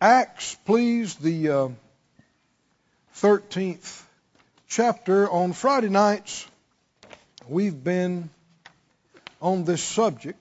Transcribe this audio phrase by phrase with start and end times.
[0.00, 1.68] Acts, please, the uh,
[3.16, 4.00] 13th
[4.68, 5.28] chapter.
[5.28, 6.46] On Friday nights,
[7.48, 8.30] we've been
[9.42, 10.38] on this subject.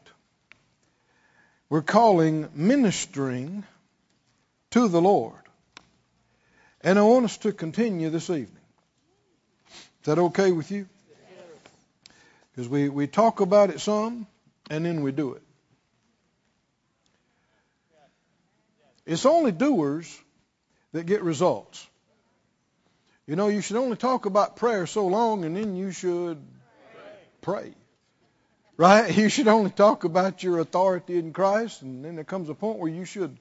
[1.71, 3.63] We're calling ministering
[4.71, 5.41] to the Lord.
[6.81, 8.51] And I want us to continue this evening.
[9.71, 10.87] Is that okay with you?
[12.51, 14.27] Because we, we talk about it some
[14.69, 15.41] and then we do it.
[19.07, 20.21] It's only doers
[20.91, 21.87] that get results.
[23.25, 26.45] You know, you should only talk about prayer so long and then you should
[27.41, 27.73] pray.
[28.75, 29.17] Right?
[29.17, 32.79] You should only talk about your authority in Christ and then there comes a point
[32.79, 33.37] where you should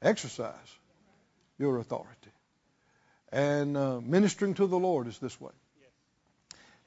[0.00, 0.78] exercise
[1.58, 2.32] your authority.
[3.30, 5.52] And uh, ministering to the Lord is this way.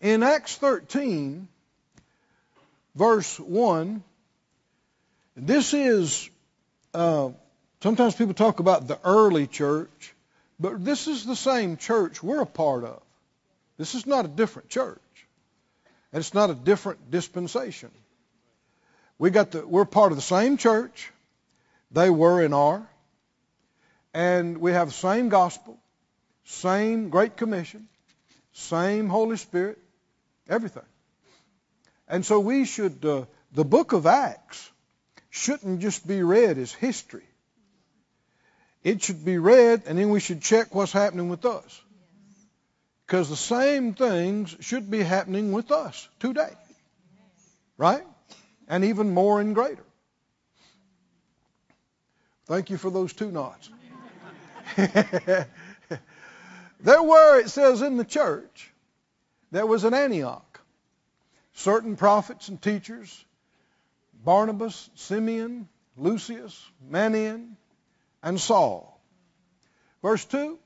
[0.02, 1.48] In Acts 13,
[2.96, 4.04] verse 1,
[5.36, 6.30] this is
[6.96, 7.30] uh,
[7.84, 10.14] Sometimes people talk about the early church,
[10.58, 13.02] but this is the same church we're a part of.
[13.78, 15.02] This is not a different church.
[16.14, 17.92] And it's not a different dispensation.
[19.20, 21.12] We got the, we're part of the same church
[21.92, 22.88] they were and are.
[24.14, 25.78] And we have the same gospel,
[26.46, 27.90] same Great Commission,
[28.54, 29.78] same Holy Spirit,
[30.48, 30.88] everything.
[32.08, 34.72] And so we should, uh, the book of Acts
[35.32, 37.28] shouldn't just be read as history.
[38.84, 41.82] It should be read, and then we should check what's happening with us.
[43.06, 46.52] Because the same things should be happening with us today.
[47.78, 48.04] Right?
[48.68, 49.84] And even more and greater.
[52.46, 53.70] Thank you for those two nods.
[54.76, 55.48] there
[56.82, 58.72] were, it says in the church,
[59.52, 60.60] there was an Antioch,
[61.54, 63.24] certain prophets and teachers,
[64.26, 67.56] Barnabas, Simeon, Lucius, Manaen,
[68.24, 69.00] and Saul.
[70.02, 70.58] Verse 2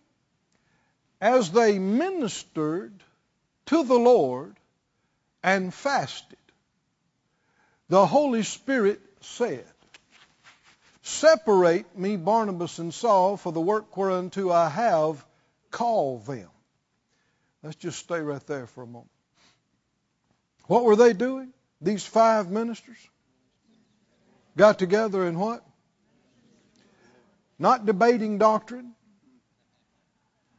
[1.20, 2.94] As they ministered
[3.66, 4.56] to the Lord
[5.44, 6.38] and fasted,
[7.90, 9.66] the Holy Spirit said,
[11.02, 15.26] Separate me, Barnabas and Saul, for the work whereunto I have
[15.72, 16.50] called them.
[17.64, 19.10] Let's just stay right there for a moment.
[20.66, 21.54] What were they doing?
[21.82, 22.98] These five ministers
[24.58, 25.67] got together and what?
[27.60, 28.94] Not debating doctrine.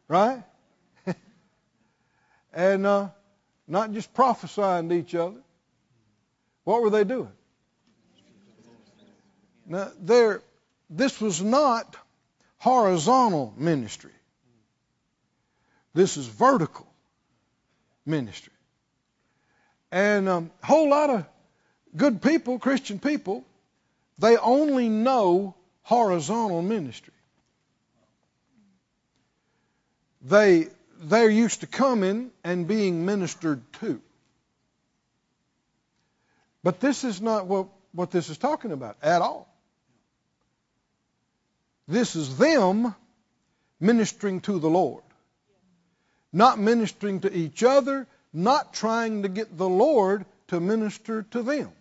[0.08, 0.42] Right?
[2.52, 3.08] and uh,
[3.66, 5.40] not just prophesying to each other.
[6.64, 7.32] What were they doing?
[9.66, 10.42] Now, there,
[10.88, 11.96] this was not
[12.58, 14.12] horizontal ministry.
[15.94, 16.86] This is vertical
[18.06, 18.52] ministry.
[19.90, 21.26] And a um, whole lot of
[21.96, 23.44] good people, Christian people,
[24.18, 25.54] they only know
[25.88, 27.14] horizontal ministry.
[30.20, 30.66] They,
[31.00, 33.98] they're used to coming and being ministered to.
[36.62, 39.48] But this is not what, what this is talking about at all.
[41.86, 42.94] This is them
[43.80, 45.04] ministering to the Lord.
[46.34, 51.72] Not ministering to each other, not trying to get the Lord to minister to them.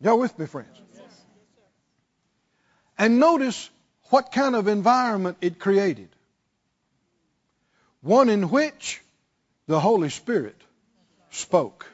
[0.00, 0.87] Y'all with me, friends?
[2.98, 3.70] And notice
[4.10, 6.08] what kind of environment it created.
[8.00, 9.00] One in which
[9.66, 10.60] the Holy Spirit
[11.30, 11.86] spoke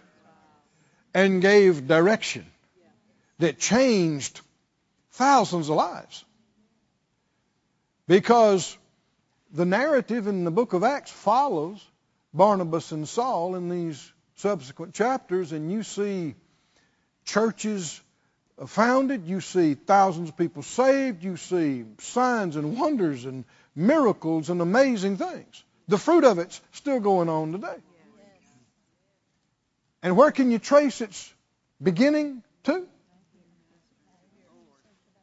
[1.13, 2.47] and gave direction
[3.39, 4.41] that changed
[5.13, 6.25] thousands of lives.
[8.07, 8.77] Because
[9.53, 11.85] the narrative in the book of Acts follows
[12.33, 16.35] Barnabas and Saul in these subsequent chapters, and you see
[17.25, 18.01] churches
[18.67, 23.45] founded, you see thousands of people saved, you see signs and wonders and
[23.75, 25.65] miracles and amazing things.
[25.89, 27.77] The fruit of it's still going on today.
[30.03, 31.33] And where can you trace its
[31.83, 32.87] beginning to?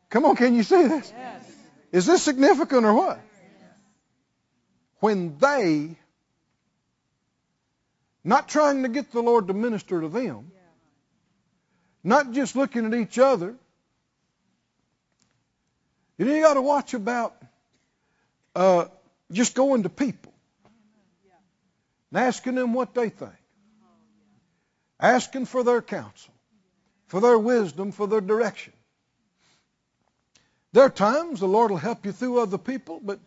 [0.09, 1.13] Come on, can you see this?
[1.91, 3.19] Is this significant or what?
[4.99, 5.97] When they,
[8.23, 10.51] not trying to get the Lord to minister to them,
[12.03, 13.55] not just looking at each other.
[16.17, 17.35] You know, you got to watch about
[18.55, 18.85] uh,
[19.31, 20.33] just going to people
[22.11, 23.31] and asking them what they think,
[24.99, 26.33] asking for their counsel,
[27.07, 28.73] for their wisdom, for their direction.
[30.73, 33.19] There are times the Lord will help you through other people, but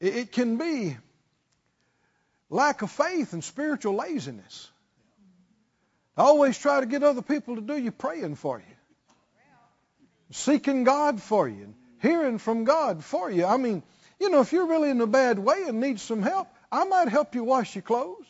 [0.00, 0.96] it can be
[2.50, 4.70] lack of faith and spiritual laziness.
[6.16, 8.74] Always try to get other people to do your praying for you.
[10.30, 13.44] seeking God for you and hearing from God for you.
[13.44, 13.82] I mean,
[14.18, 17.08] you know, if you're really in a bad way and need some help, I might
[17.08, 18.26] help you wash your clothes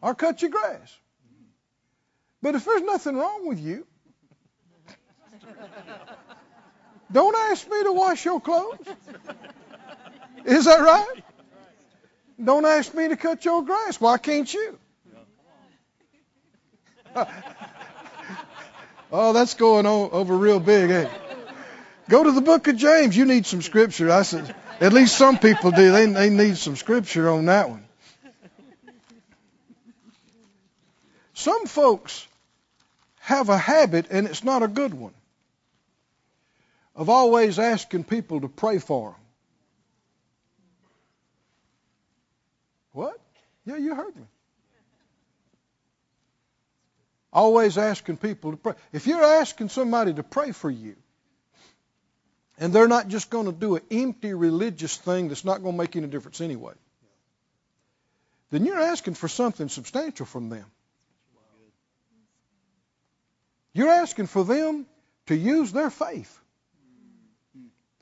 [0.00, 0.96] or cut your grass.
[2.42, 3.86] But if there's nothing wrong with you,
[7.12, 8.78] don't ask me to wash your clothes.
[10.46, 11.22] Is that right?
[12.42, 14.00] Don't ask me to cut your grass.
[14.00, 14.78] Why can't you?
[19.12, 21.08] oh, that's going over real big, eh?
[22.08, 23.16] Go to the book of James.
[23.16, 24.10] You need some scripture.
[24.10, 25.92] I said, at least some people do.
[25.92, 27.84] They, they need some scripture on that one.
[31.34, 32.26] Some folks
[33.20, 35.14] have a habit, and it's not a good one,
[36.94, 39.20] of always asking people to pray for them.
[42.92, 43.18] What?
[43.64, 44.24] Yeah, you heard me.
[47.32, 48.72] Always asking people to pray.
[48.92, 50.96] If you're asking somebody to pray for you,
[52.58, 55.78] and they're not just going to do an empty religious thing that's not going to
[55.78, 56.74] make any difference anyway,
[58.50, 60.66] then you're asking for something substantial from them.
[63.72, 64.86] You're asking for them
[65.26, 66.36] to use their faith.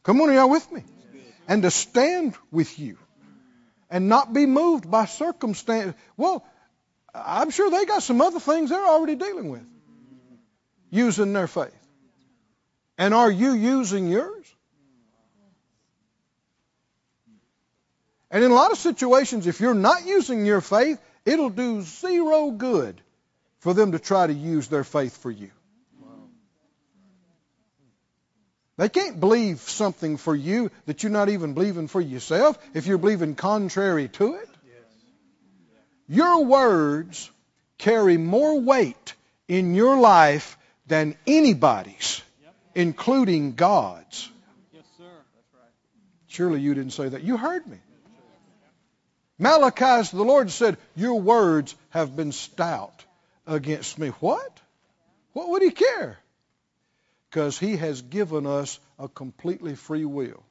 [0.02, 0.82] Come on, y'all with me?
[1.46, 2.96] And to stand with you
[3.90, 5.94] and not be moved by circumstance.
[6.16, 6.46] Well,
[7.14, 9.66] I'm sure they got some other things they're already dealing with
[10.90, 11.74] using their faith.
[12.96, 14.44] And are you using yours?
[18.30, 22.50] And in a lot of situations, if you're not using your faith, it'll do zero
[22.50, 23.00] good
[23.60, 25.50] for them to try to use their faith for you.
[28.76, 32.98] They can't believe something for you that you're not even believing for yourself if you're
[32.98, 34.48] believing contrary to it.
[36.08, 37.30] Your words
[37.76, 39.14] carry more weight
[39.46, 40.56] in your life
[40.86, 42.22] than anybody's,
[42.74, 44.30] including God's.
[44.72, 45.04] Yes, sir.
[45.04, 45.72] That's right.
[46.28, 47.22] Surely you didn't say that.
[47.22, 47.78] You heard me.
[49.38, 53.04] Malachi, the Lord said, Your words have been stout
[53.46, 54.08] against me.
[54.08, 54.60] What?
[55.32, 56.18] What would he care?
[57.30, 60.42] because He has given us a completely free will.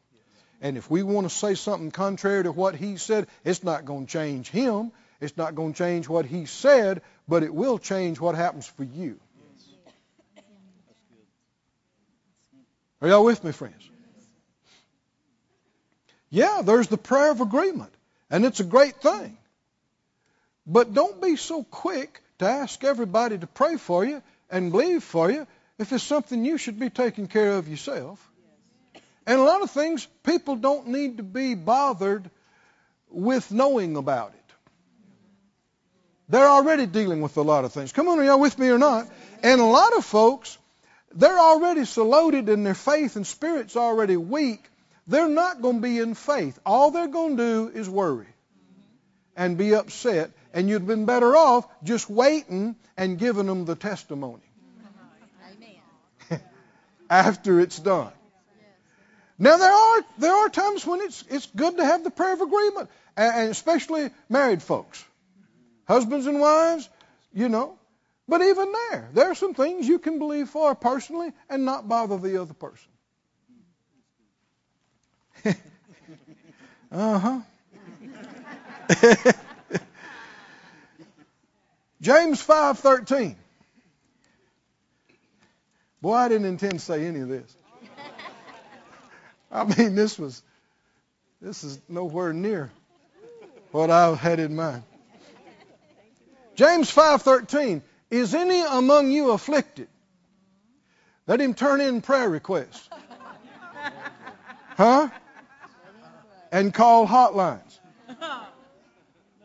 [0.62, 4.06] And if we want to say something contrary to what He said, it's not going
[4.06, 4.92] to change Him.
[5.20, 8.84] It's not going to change what He said, but it will change what happens for
[8.84, 9.20] you.
[13.02, 13.90] Are y'all with me, friends?
[16.30, 17.94] Yeah, there's the prayer of agreement,
[18.30, 19.38] and it's a great thing.
[20.66, 25.32] But don't be so quick to ask everybody to pray for you and believe for
[25.32, 25.48] you
[25.78, 28.20] if it's something you should be taking care of yourself.
[29.26, 32.30] And a lot of things people don't need to be bothered
[33.10, 34.37] with knowing about it.
[36.30, 37.92] They're already dealing with a lot of things.
[37.92, 39.08] Come on, are y'all with me or not?
[39.44, 40.58] And a lot of folks,
[41.14, 44.64] they're already so loaded and their faith and spirit's already weak,
[45.08, 46.60] they're not going to be in faith.
[46.66, 48.28] All they're going to do is worry
[49.38, 50.32] and be upset.
[50.54, 54.42] And you'd been better off just waiting and giving them the testimony
[57.10, 58.12] after it's done.
[59.40, 62.42] Now there are there are times when it's it's good to have the prayer of
[62.42, 65.04] agreement, and, especially married folks,
[65.88, 66.90] husbands and wives,
[67.34, 67.78] you know.
[68.28, 72.18] But even there, there are some things you can believe for personally and not bother
[72.18, 72.90] the other person.
[76.92, 77.40] uh huh.
[82.02, 83.38] James five thirteen.
[86.02, 87.56] Boy, I didn't intend to say any of this.
[89.52, 90.44] I mean, this was,
[91.42, 92.72] this is nowhere near
[93.72, 94.84] what I had in mind.
[96.58, 99.88] James 5:13 Is any among you afflicted?
[101.28, 102.90] Let him turn in prayer requests.
[104.76, 105.10] Huh?
[106.52, 107.80] And call hotlines.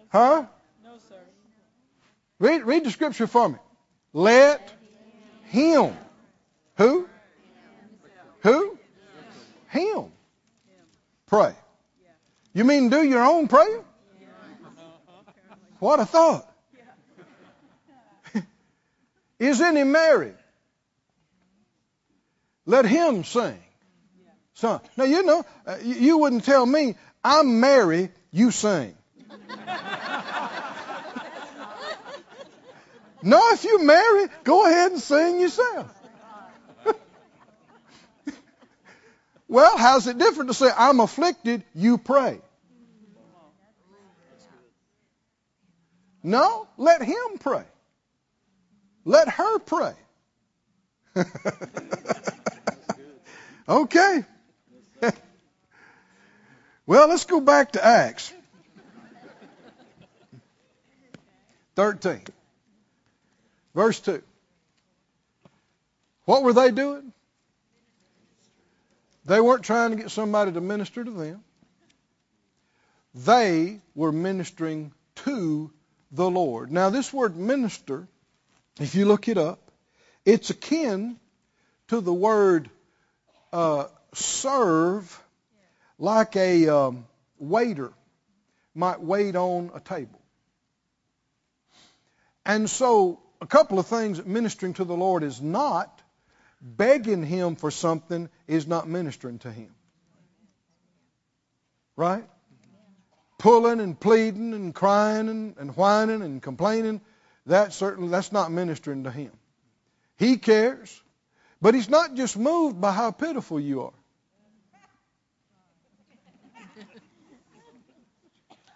[0.09, 0.47] Huh?
[0.85, 1.17] No, sir.
[2.39, 3.59] Read, read the scripture for me.
[4.13, 4.73] Let
[5.45, 5.97] him
[6.77, 7.09] who?
[8.41, 8.79] Who?
[9.69, 10.13] Him.
[11.27, 11.55] Pray.
[12.55, 13.83] You mean do your own prayer?
[15.79, 16.52] What a thought.
[19.43, 20.37] Is any married?
[22.65, 23.59] Let him sing.
[24.55, 24.81] Son.
[24.97, 26.95] Now, you know, uh, you wouldn't tell me,
[27.25, 28.95] I'm married, you sing.
[33.25, 35.93] no, if you merry, go ahead and sing yourself.
[39.49, 42.41] Well, how's it different to say, I'm afflicted, you pray?
[46.23, 47.65] No, let him pray.
[49.05, 49.95] Let her pray.
[53.69, 54.25] okay.
[56.87, 58.33] well, let's go back to Acts
[61.75, 62.21] 13,
[63.75, 64.23] verse 2.
[66.25, 67.13] What were they doing?
[69.25, 71.43] They weren't trying to get somebody to minister to them.
[73.15, 75.71] They were ministering to
[76.11, 76.73] the Lord.
[76.73, 78.09] Now, this word minister,
[78.81, 79.71] if you look it up,
[80.25, 81.19] it's akin
[81.89, 82.71] to the word
[83.53, 85.23] uh, serve,
[85.99, 87.07] like a um,
[87.39, 87.93] waiter
[88.75, 90.21] might wait on a table.
[92.45, 96.01] And so, a couple of things ministering to the Lord is not
[96.61, 99.75] begging Him for something is not ministering to Him.
[101.97, 102.25] Right?
[103.39, 107.01] Pulling and pleading and crying and, and whining and complaining,
[107.47, 109.33] that certainly that's not ministering to Him.
[110.17, 111.03] He cares,
[111.61, 113.93] but He's not just moved by how pitiful you are.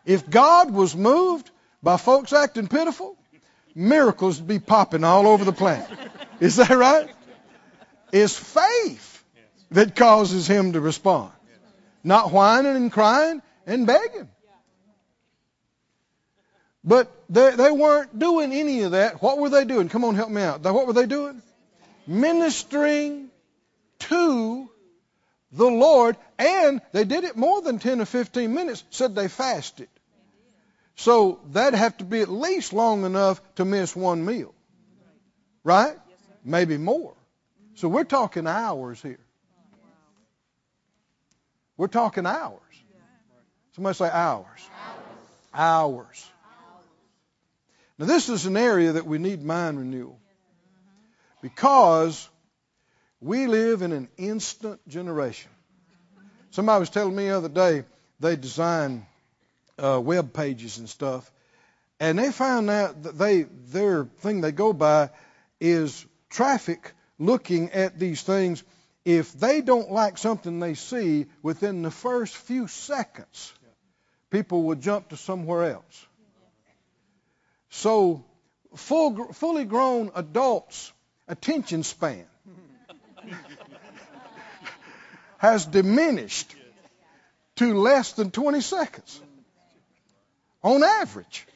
[0.05, 1.51] If God was moved
[1.83, 3.17] by folks acting pitiful,
[3.75, 5.91] miracles would be popping all over the planet.
[6.39, 7.11] Is that right?
[8.13, 9.25] It's faith
[9.73, 11.33] that causes him to respond,
[12.05, 14.29] not whining and crying and begging.
[16.87, 19.21] But they, they weren't doing any of that.
[19.21, 19.89] What were they doing?
[19.89, 20.63] Come on, help me out.
[20.63, 21.43] What were they doing?
[22.07, 23.29] Ministering
[23.99, 24.71] to
[25.51, 29.89] the Lord, and they did it more than 10 or 15 minutes, said they fasted.
[30.95, 34.55] So that'd have to be at least long enough to miss one meal.
[35.65, 35.97] Right?
[36.45, 37.15] Maybe more.
[37.75, 39.19] So we're talking hours here.
[41.77, 42.61] We're talking hours.
[43.75, 44.71] Somebody say hours.
[45.53, 46.31] Hours.
[47.99, 50.19] Now, this is an area that we need mind renewal
[51.41, 52.29] because
[53.21, 55.51] we live in an instant generation.
[56.51, 57.85] Somebody was telling me the other day
[58.21, 59.07] they design
[59.79, 61.31] uh, web pages and stuff,
[61.99, 65.11] and they found out that they their thing they go by
[65.61, 68.63] is traffic looking at these things,
[69.05, 73.53] if they don't like something they see within the first few seconds,
[74.31, 76.07] people will jump to somewhere else.
[77.77, 78.25] So,
[78.75, 80.91] full, fully grown adults'
[81.29, 82.25] attention span
[85.37, 86.55] has diminished
[87.57, 89.21] to less than 20 seconds
[90.63, 91.47] on average.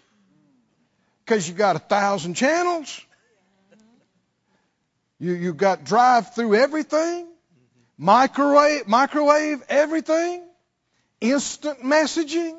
[1.25, 3.01] Because you got a thousand channels,
[5.19, 7.29] you, you got drive through everything,
[7.97, 10.43] microwave, microwave everything,
[11.23, 12.59] instant messaging,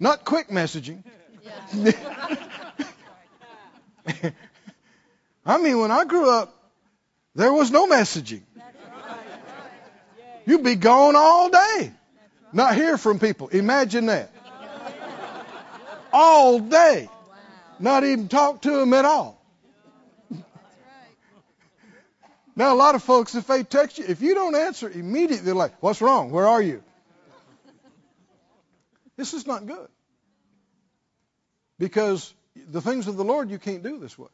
[0.00, 1.04] not quick messaging.
[5.44, 6.54] I mean, when I grew up,
[7.34, 8.42] there was no messaging.
[10.44, 11.92] You'd be gone all day,
[12.52, 13.48] not hear from people.
[13.48, 14.30] Imagine that.
[16.12, 17.08] All day,
[17.78, 19.40] not even talk to them at all.
[22.54, 25.54] Now, a lot of folks, if they text you, if you don't answer immediately, they're
[25.54, 26.30] like, What's wrong?
[26.30, 26.82] Where are you?
[29.16, 29.88] This is not good.
[31.82, 34.28] Because the things of the Lord you can't do this way.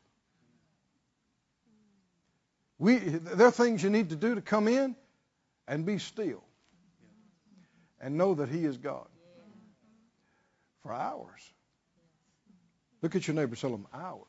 [2.78, 4.94] We, there are things you need to do to come in
[5.66, 6.44] and be still
[8.02, 9.06] and know that He is God
[10.82, 11.40] for hours.
[13.00, 14.26] Look at your neighbor, tell them hours.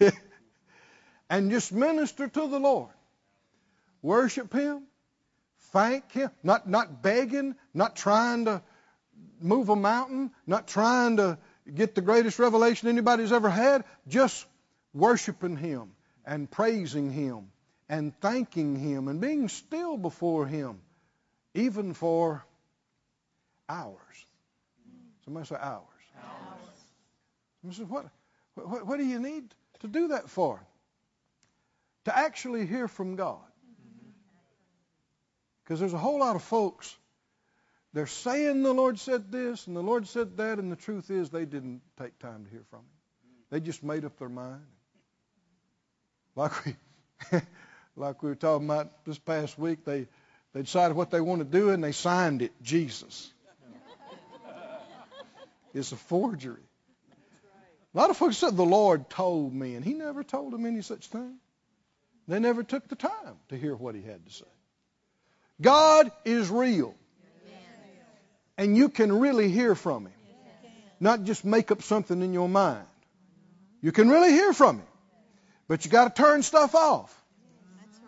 [1.30, 2.92] and just minister to the Lord.
[4.02, 4.82] Worship Him.
[5.72, 6.30] Thank Him.
[6.42, 8.60] Not, not begging, not trying to
[9.40, 11.38] move a mountain, not trying to
[11.72, 13.84] get the greatest revelation anybody's ever had.
[14.06, 14.46] Just
[14.92, 15.92] worshiping Him
[16.24, 17.50] and praising Him
[17.88, 20.80] and thanking Him and being still before Him,
[21.54, 22.44] even for
[23.68, 24.26] hours.
[25.24, 25.84] Somebody say hours.
[26.22, 27.76] Hours.
[27.76, 28.06] Say, what,
[28.54, 29.44] what, what do you need
[29.80, 30.60] to do that for?
[32.08, 33.36] to actually hear from God.
[35.62, 36.96] Because there's a whole lot of folks,
[37.98, 41.30] they're saying the Lord said this and the Lord said that, and the truth is
[41.30, 42.86] they didn't take time to hear from Him.
[43.50, 44.62] They just made up their mind.
[46.36, 46.76] Like we,
[47.96, 50.06] like we were talking about this past week, they,
[50.52, 53.32] they decided what they want to do and they signed it Jesus.
[55.74, 56.62] It's a forgery.
[57.94, 60.82] A lot of folks said the Lord told me, and He never told them any
[60.82, 61.38] such thing.
[62.28, 64.44] They never took the time to hear what he had to say.
[65.60, 66.94] God is real.
[68.58, 70.12] And you can really hear from him.
[71.00, 72.84] Not just make up something in your mind.
[73.80, 74.86] You can really hear from him.
[75.68, 77.14] But you got to turn stuff off.
[77.80, 77.98] That's.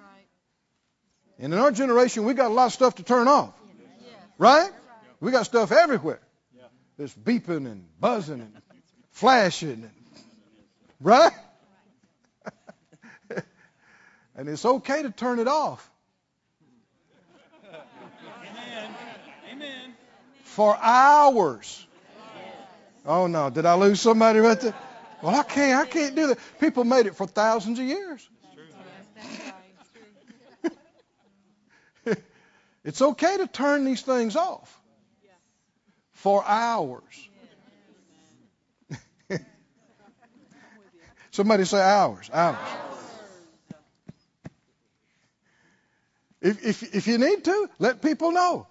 [1.39, 3.55] And in our generation, we got a lot of stuff to turn off.
[4.39, 4.71] Right?
[5.21, 6.21] We got stuff everywhere.
[6.99, 8.53] It's beeping and buzzing and
[9.13, 9.71] flashing.
[9.71, 9.91] And,
[11.01, 11.33] right?
[14.37, 15.91] and it's okay to turn it off.
[18.51, 18.95] Amen.
[19.53, 19.95] Amen.
[20.61, 21.87] For hours.
[23.07, 24.43] Oh no, did I lose somebody?
[24.43, 24.75] Well,
[25.25, 25.81] I can't.
[25.81, 26.39] I can't do that.
[26.61, 28.29] People made it for thousands of years.
[32.85, 34.79] It's okay to turn these things off
[36.13, 37.29] for hours.
[41.31, 42.29] Somebody say hours.
[42.31, 42.59] Hours.
[46.43, 48.67] If, if, if you need to, let people know.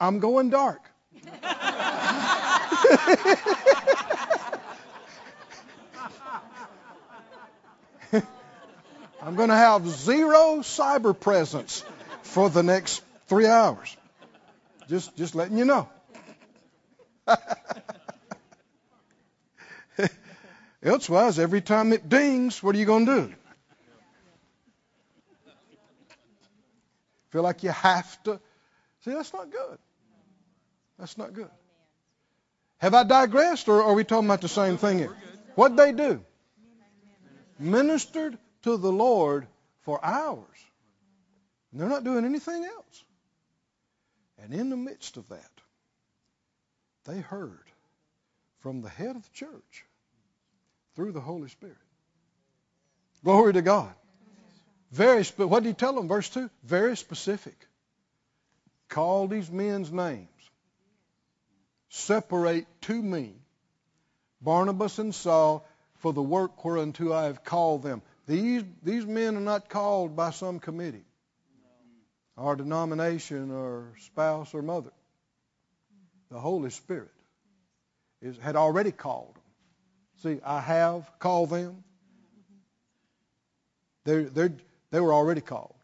[0.00, 0.93] I'm going dark.
[9.22, 11.82] I'm going to have zero cyber presence
[12.22, 13.96] for the next three hours.
[14.88, 15.88] Just, just letting you know.
[20.82, 23.34] Elsewise, every time it dings, what are you going to do?
[27.30, 28.38] Feel like you have to.
[29.04, 29.78] See, that's not good.
[30.98, 31.50] That's not good.
[32.78, 35.14] Have I digressed, or are we talking about the same thing here?
[35.54, 36.22] What'd they do?
[37.58, 39.46] Ministered to the Lord
[39.82, 40.46] for hours.
[41.72, 43.04] And they're not doing anything else.
[44.42, 45.50] And in the midst of that,
[47.04, 47.64] they heard
[48.60, 49.84] from the head of the church
[50.94, 51.76] through the Holy Spirit.
[53.22, 53.92] Glory to God.
[54.90, 56.08] Very spe- what did he tell them?
[56.08, 57.56] Verse 2 very specific.
[58.88, 60.28] Call these men's names.
[61.94, 63.36] Separate to me
[64.42, 65.64] Barnabas and Saul
[66.00, 68.02] for the work whereunto I have called them.
[68.26, 71.04] These, these men are not called by some committee,
[72.36, 74.90] or denomination, or spouse, or mother.
[76.30, 77.12] The Holy Spirit
[78.20, 79.42] is, had already called them.
[80.36, 81.84] See, I have called them.
[84.02, 84.52] They're, they're,
[84.90, 85.76] they were already called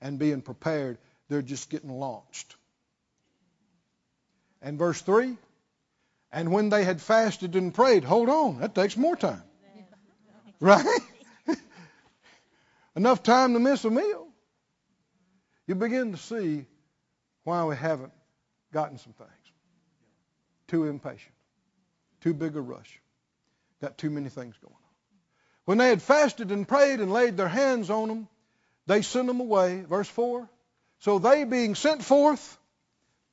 [0.00, 0.98] and being prepared.
[1.28, 2.56] They're just getting launched.
[4.60, 5.36] And verse 3
[6.34, 9.42] And when they had fasted and prayed, hold on, that takes more time.
[10.58, 10.84] Right?
[12.96, 14.26] Enough time to miss a meal.
[15.68, 16.66] You begin to see
[17.44, 18.12] why we haven't
[18.72, 19.30] gotten some things.
[20.66, 21.34] Too impatient,
[22.20, 23.00] too big a rush,
[23.80, 24.80] got too many things going on.
[25.66, 28.28] When they had fasted and prayed and laid their hands on them,
[28.86, 29.82] they sent them away.
[29.82, 30.48] Verse 4
[30.98, 32.58] So they, being sent forth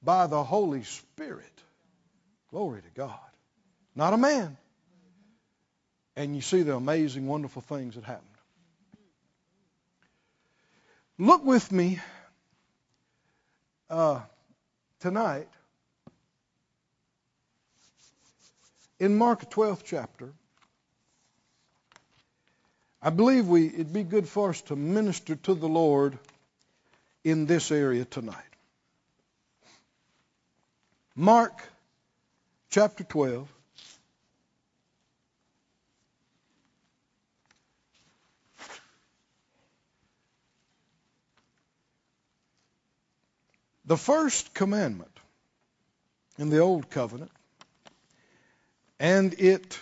[0.03, 1.63] by the Holy Spirit,
[2.51, 3.19] glory to God,
[3.95, 4.57] not a man.
[6.15, 8.27] And you see the amazing, wonderful things that happened.
[11.17, 11.99] Look with me
[13.89, 14.19] uh,
[14.99, 15.47] tonight
[18.99, 20.33] in Mark 12th chapter.
[23.01, 26.19] I believe we it'd be good for us to minister to the Lord
[27.23, 28.35] in this area tonight.
[31.15, 31.70] Mark
[32.71, 33.47] chapter 12.
[43.85, 45.11] The first commandment
[46.37, 47.31] in the Old Covenant,
[49.01, 49.77] and it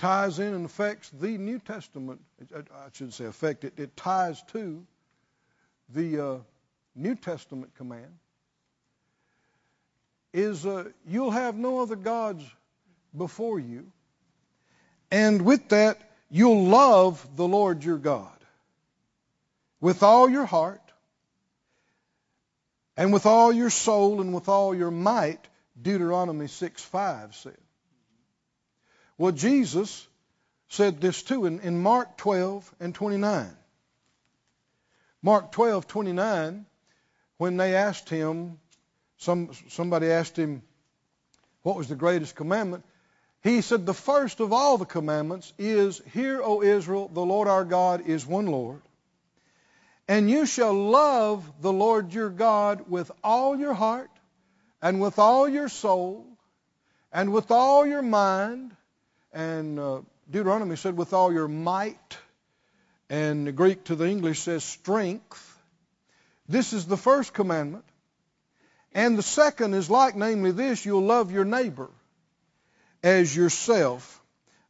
[0.00, 2.20] ties in and affects the New Testament.
[2.52, 3.74] I shouldn't say affect it.
[3.76, 4.84] It ties to
[5.88, 6.38] the uh,
[6.96, 8.12] New Testament command.
[10.32, 12.44] Is uh, you'll have no other gods
[13.16, 13.92] before you,
[15.10, 15.98] and with that
[16.30, 18.30] you'll love the Lord your God
[19.80, 20.80] with all your heart
[22.96, 25.40] and with all your soul and with all your might,
[25.80, 27.58] Deuteronomy 6 5 said.
[29.18, 30.06] Well, Jesus
[30.68, 33.50] said this too in, in Mark 12 and 29.
[35.20, 36.66] Mark 12, 29,
[37.36, 38.58] when they asked him,
[39.22, 40.62] some, somebody asked him,
[41.62, 42.84] what was the greatest commandment?
[43.42, 47.64] He said, the first of all the commandments is, Hear, O Israel, the Lord our
[47.64, 48.82] God is one Lord.
[50.08, 54.10] And you shall love the Lord your God with all your heart,
[54.80, 56.26] and with all your soul,
[57.12, 58.74] and with all your mind.
[59.32, 62.18] And uh, Deuteronomy said, with all your might.
[63.08, 65.48] And the Greek to the English says strength.
[66.48, 67.84] This is the first commandment.
[68.94, 71.90] And the second is like, namely, this you'll love your neighbor
[73.02, 74.20] as yourself.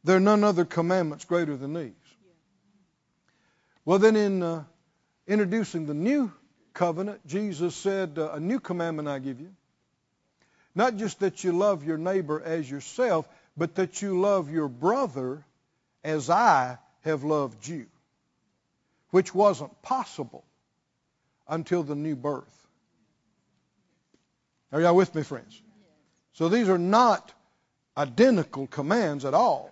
[0.03, 1.91] There are none other commandments greater than these.
[3.85, 4.63] Well, then, in uh,
[5.27, 6.31] introducing the new
[6.73, 9.53] covenant, Jesus said, uh, A new commandment I give you.
[10.73, 15.45] Not just that you love your neighbor as yourself, but that you love your brother
[16.03, 17.85] as I have loved you,
[19.11, 20.43] which wasn't possible
[21.47, 22.62] until the new birth.
[24.73, 25.61] Are y'all with me, friends?
[26.33, 27.31] So these are not
[27.95, 29.69] identical commands at all.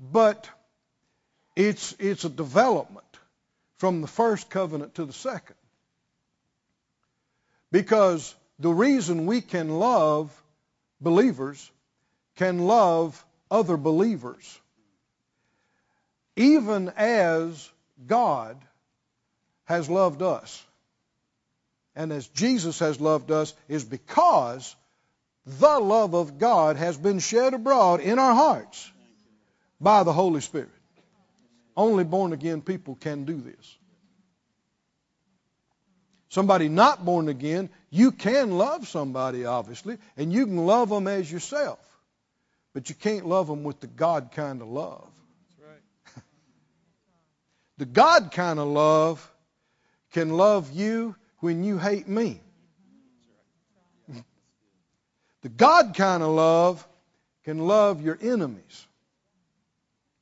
[0.00, 0.50] But
[1.54, 3.06] it's, it's a development
[3.76, 5.54] from the first covenant to the second.
[7.70, 10.30] Because the reason we can love
[11.00, 11.70] believers
[12.34, 14.60] can love other believers,
[16.34, 17.70] even as
[18.04, 18.56] God
[19.64, 20.64] has loved us
[21.98, 24.76] and as Jesus has loved us, is because
[25.44, 28.88] the love of God has been shed abroad in our hearts
[29.80, 30.70] by the Holy Spirit.
[31.76, 33.76] Only born again people can do this.
[36.28, 41.30] Somebody not born again, you can love somebody, obviously, and you can love them as
[41.30, 41.80] yourself.
[42.74, 45.10] But you can't love them with the God kind of love.
[47.78, 49.32] The God kind of love
[50.12, 52.40] can love you when you hate me.
[55.42, 56.86] The God kind of love
[57.44, 58.86] can love your enemies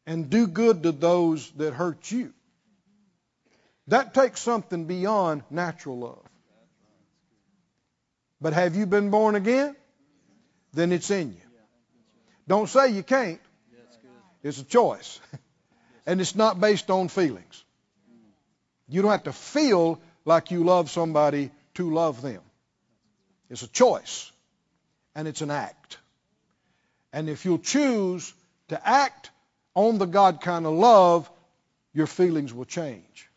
[0.06, 2.32] and do good to those that hurt you.
[3.88, 6.22] That takes something beyond natural love.
[8.40, 9.74] But have you been born again?
[10.74, 11.40] Then it's in you.
[12.46, 13.40] Don't say you can't.
[14.42, 15.20] It's a choice.
[16.08, 17.64] And it's not based on feelings.
[18.88, 22.42] You don't have to feel like you love somebody to love them.
[23.48, 24.30] It's a choice
[25.14, 25.98] and it's an act.
[27.12, 28.34] And if you'll choose
[28.68, 29.30] to act
[29.74, 31.30] on the God kind of love,
[31.94, 33.30] your feelings will change.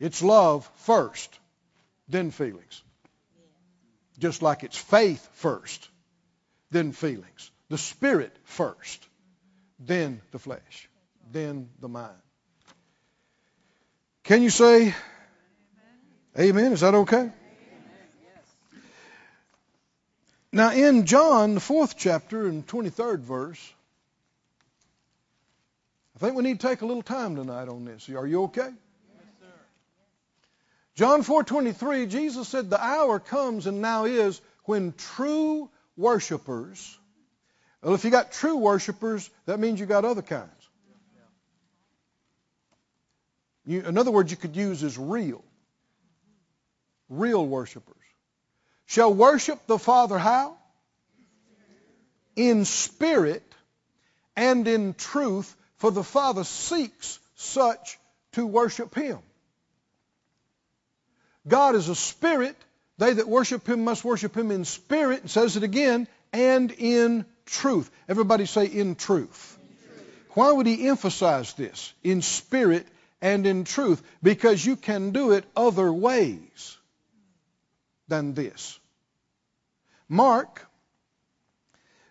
[0.00, 1.38] It's love first,
[2.08, 2.82] then feelings.
[4.18, 5.88] Just like it's faith first,
[6.70, 7.50] then feelings.
[7.68, 9.06] The spirit first,
[9.78, 10.88] then the flesh,
[11.30, 12.12] then the mind.
[14.24, 14.94] Can you say
[16.38, 16.72] amen?
[16.72, 17.30] Is that okay?
[20.52, 23.72] Now, in John, the fourth chapter and 23rd verse,
[26.14, 28.08] I think we need to take a little time tonight on this.
[28.10, 28.68] Are you okay?
[30.94, 36.98] John 4:23 Jesus said the hour comes and now is when true worshipers
[37.82, 40.61] well if you got true worshipers that means you got other kinds
[43.64, 45.44] you, in other words, you could use is real.
[47.08, 47.96] Real worshipers.
[48.86, 50.56] Shall worship the Father how?
[52.34, 53.42] In spirit
[54.36, 57.98] and in truth, for the Father seeks such
[58.32, 59.18] to worship Him.
[61.46, 62.56] God is a spirit.
[62.98, 67.26] They that worship Him must worship Him in spirit, and says it again, and in
[67.46, 67.90] truth.
[68.08, 69.58] Everybody say in truth.
[69.60, 70.06] in truth.
[70.30, 71.92] Why would He emphasize this?
[72.02, 72.86] In spirit
[73.22, 76.76] and in truth because you can do it other ways
[78.08, 78.78] than this.
[80.08, 80.66] Mark,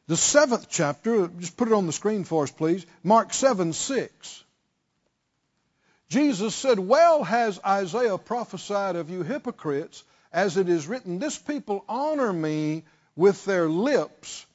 [0.08, 2.86] the seventh chapter, just put it on the screen for us, please.
[3.04, 4.44] Mark 7 6.
[6.10, 11.86] Jesus said, Well has Isaiah prophesied of you hypocrites, as it is written, This people
[11.88, 12.84] honor me
[13.16, 14.46] with their lips,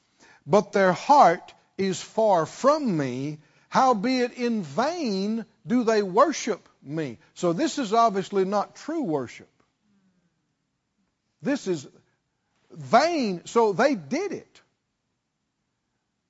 [0.45, 3.39] but their heart is far from me.
[3.69, 7.17] Howbeit in vain do they worship me?
[7.33, 9.49] So this is obviously not true worship.
[11.41, 11.87] This is
[12.71, 13.41] vain.
[13.45, 14.61] So they did it.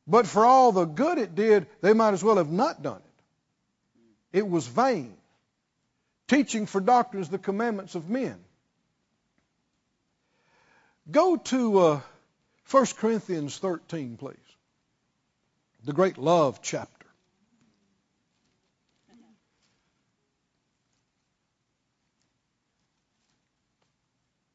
[0.07, 3.01] But for all the good it did, they might as well have not done
[4.33, 4.39] it.
[4.39, 5.15] It was vain.
[6.27, 8.37] Teaching for doctrines the commandments of men.
[11.09, 12.01] Go to uh,
[12.69, 14.35] 1 Corinthians 13, please.
[15.85, 16.96] The great love chapter.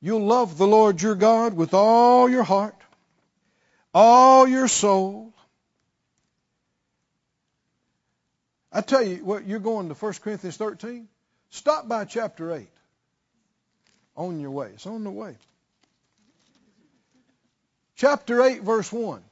[0.05, 2.75] You'll love the Lord your God with all your heart,
[3.95, 5.33] all your soul.
[8.73, 11.07] I tell you what, you're going to 1 Corinthians 13.
[11.51, 12.69] Stop by chapter 8
[14.17, 14.71] on your way.
[14.75, 15.37] It's on the way.
[17.95, 19.23] Chapter 8, verse 1.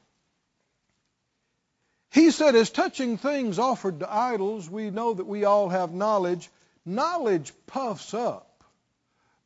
[2.12, 6.48] He said, As touching things offered to idols, we know that we all have knowledge.
[6.84, 8.49] Knowledge puffs up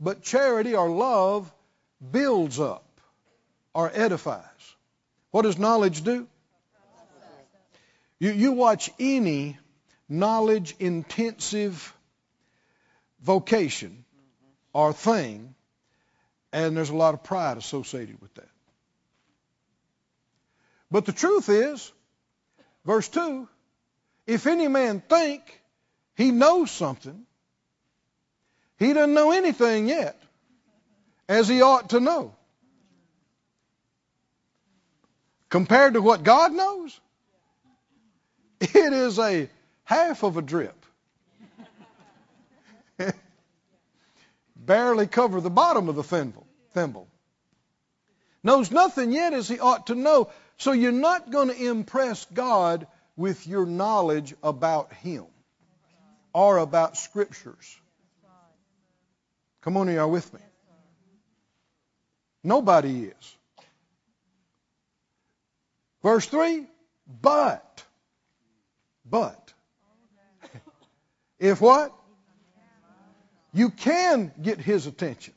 [0.00, 1.52] but charity or love
[2.10, 3.00] builds up
[3.74, 4.44] or edifies.
[5.30, 6.26] What does knowledge do?
[8.18, 9.58] You, you watch any
[10.08, 11.92] knowledge intensive
[13.20, 14.04] vocation
[14.72, 15.54] or thing,
[16.52, 18.48] and there's a lot of pride associated with that.
[20.90, 21.90] But the truth is,
[22.84, 23.48] verse 2
[24.26, 25.42] if any man think
[26.14, 27.26] he knows something,
[28.78, 30.20] he doesn't know anything yet
[31.28, 32.34] as he ought to know.
[35.48, 36.98] Compared to what God knows,
[38.60, 39.48] it is a
[39.84, 40.84] half of a drip.
[44.56, 46.46] Barely cover the bottom of the thimble.
[46.72, 47.06] thimble.
[48.42, 50.30] Knows nothing yet as he ought to know.
[50.58, 55.24] So you're not going to impress God with your knowledge about him
[56.32, 57.78] or about scriptures.
[59.64, 60.40] Come on, are you with me?
[62.42, 63.36] Nobody is.
[66.02, 66.66] Verse 3
[67.22, 67.82] But,
[69.10, 69.54] but,
[71.38, 71.94] if what?
[73.54, 75.32] You can get his attention.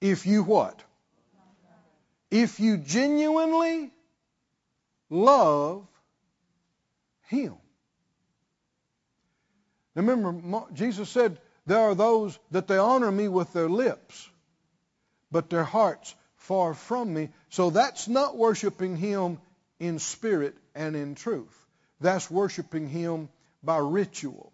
[0.00, 0.82] If you what?
[2.28, 3.92] If you genuinely
[5.10, 5.86] love
[7.28, 7.54] him.
[9.94, 14.28] Remember, Jesus said, There are those that they honor me with their lips,
[15.30, 17.30] but their hearts far from me.
[17.50, 19.38] So that's not worshiping him
[19.78, 21.54] in spirit and in truth.
[22.00, 23.28] That's worshiping him
[23.62, 24.52] by ritual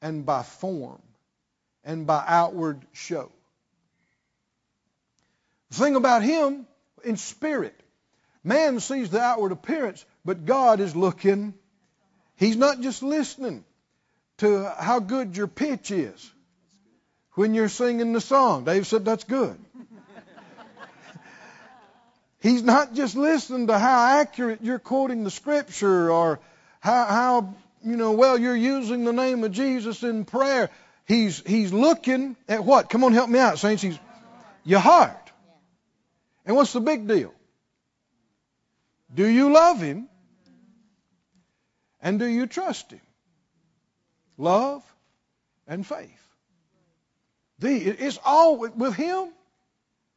[0.00, 1.02] and by form
[1.84, 3.30] and by outward show.
[5.70, 6.66] The thing about him
[7.04, 7.78] in spirit,
[8.44, 11.54] man sees the outward appearance, but God is looking.
[12.36, 13.64] He's not just listening
[14.38, 16.30] to how good your pitch is
[17.34, 18.64] when you're singing the song.
[18.64, 19.58] Dave said that's good.
[22.40, 26.40] He's not just listening to how accurate you're quoting the scripture or
[26.80, 30.70] how, how you know well you're using the name of Jesus in prayer.
[31.06, 32.90] He's he's looking at what?
[32.90, 33.82] Come on, help me out, saints.
[33.82, 33.98] He's
[34.64, 35.32] your heart.
[36.44, 37.32] And what's the big deal?
[39.14, 40.08] Do you love him?
[42.00, 43.00] And do you trust him?
[44.38, 44.82] Love
[45.66, 46.10] and faith.
[47.58, 49.28] The, it's all with him.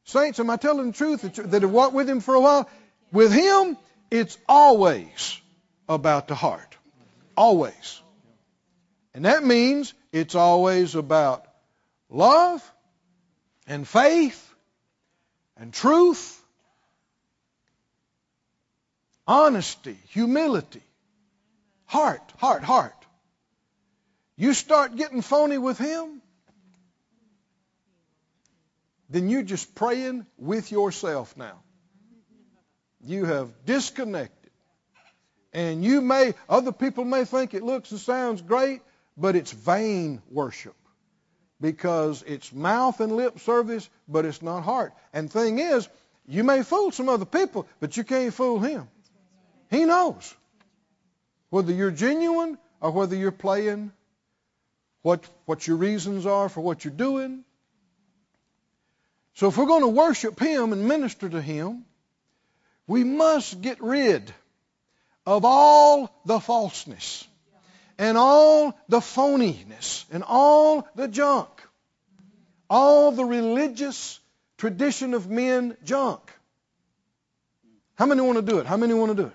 [0.04, 2.70] Saints, am I telling the truth that, have walked with him for a while?
[3.12, 3.78] With him,
[4.12, 5.40] it's always
[5.88, 6.76] about the heart.
[7.38, 8.02] Always.
[9.14, 11.46] And that means it's always about
[12.10, 12.64] love
[13.68, 14.54] and faith
[15.58, 16.42] and truth,
[19.28, 20.82] honesty, humility,
[21.86, 22.99] heart, heart, heart.
[24.40, 26.22] You start getting phony with him,
[29.10, 31.60] then you're just praying with yourself now.
[33.04, 34.52] You have disconnected.
[35.52, 38.80] And you may, other people may think it looks and sounds great,
[39.18, 40.76] but it's vain worship
[41.60, 44.94] because it's mouth and lip service, but it's not heart.
[45.12, 45.90] And thing is,
[46.30, 48.88] you may fool some other people, but you can't fool him.
[49.70, 50.34] He knows
[51.50, 53.92] whether you're genuine or whether you're playing,
[55.02, 57.44] what what your reasons are for what you're doing.
[59.36, 61.86] So if we're going to worship him and minister to him,
[62.88, 64.34] we must get rid
[65.26, 67.26] of all the falseness
[67.98, 71.50] and all the phoniness and all the junk,
[72.70, 74.20] all the religious
[74.58, 76.22] tradition of men junk.
[77.96, 78.66] How many want to do it?
[78.66, 79.34] How many want to do it?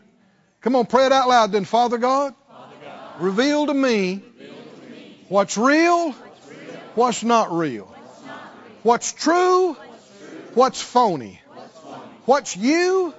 [0.62, 1.64] Come on, pray it out loud then.
[1.64, 4.53] Father God, Father God reveal, to me, reveal to me
[5.34, 6.12] what's real,
[6.94, 7.92] what's, not real,
[8.84, 9.72] what's, true,
[10.54, 11.40] what's, phony,
[12.24, 13.12] what's, you,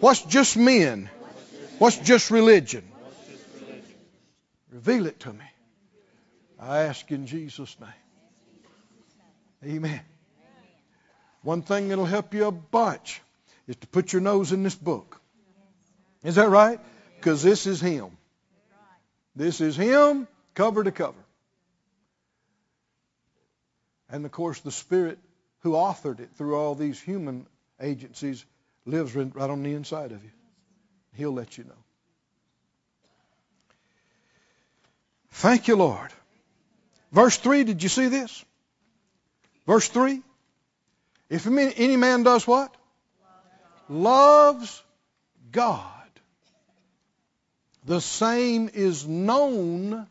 [0.00, 1.08] what's just men,
[1.78, 2.82] what's just religion.
[4.72, 5.44] Reveal it to me.
[6.58, 9.76] I ask in Jesus' name.
[9.76, 10.00] Amen.
[11.42, 13.20] One thing that'll help you a bunch
[13.68, 15.20] is to put your nose in this book.
[16.24, 16.80] Is that right?
[17.14, 18.10] Because this is Him.
[19.36, 21.27] This is Him cover to cover.
[24.10, 25.18] And of course, the Spirit
[25.60, 27.46] who authored it through all these human
[27.80, 28.44] agencies
[28.86, 30.30] lives right on the inside of you.
[31.14, 31.70] He'll let you know.
[35.30, 36.10] Thank you, Lord.
[37.12, 38.44] Verse 3, did you see this?
[39.66, 40.22] Verse 3.
[41.28, 42.74] If any man does what?
[43.88, 44.82] Loves
[45.52, 45.84] God.
[47.84, 50.06] The same is known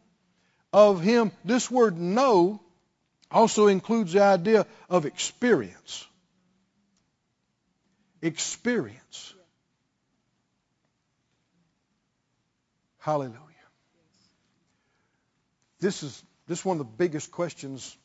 [0.71, 1.31] of him.
[1.43, 2.61] This word know
[3.31, 6.05] also includes the idea of experience.
[8.21, 9.33] Experience.
[12.99, 13.37] Hallelujah.
[15.79, 17.95] This is this is one of the biggest questions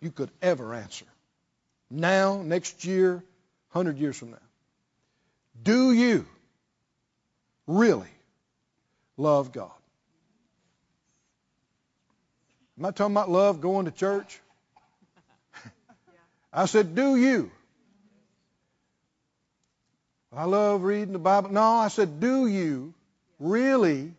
[0.00, 1.06] you could ever answer.
[1.90, 3.22] Now, next year,
[3.72, 4.38] 100 years from now.
[5.62, 6.26] Do you
[7.66, 8.10] really
[9.16, 9.72] love God?
[12.76, 14.40] I'm not talking about love going to church.
[16.52, 17.50] I said, do you?
[20.32, 21.50] I love reading the Bible.
[21.50, 22.94] No, I said, do you
[23.38, 24.12] really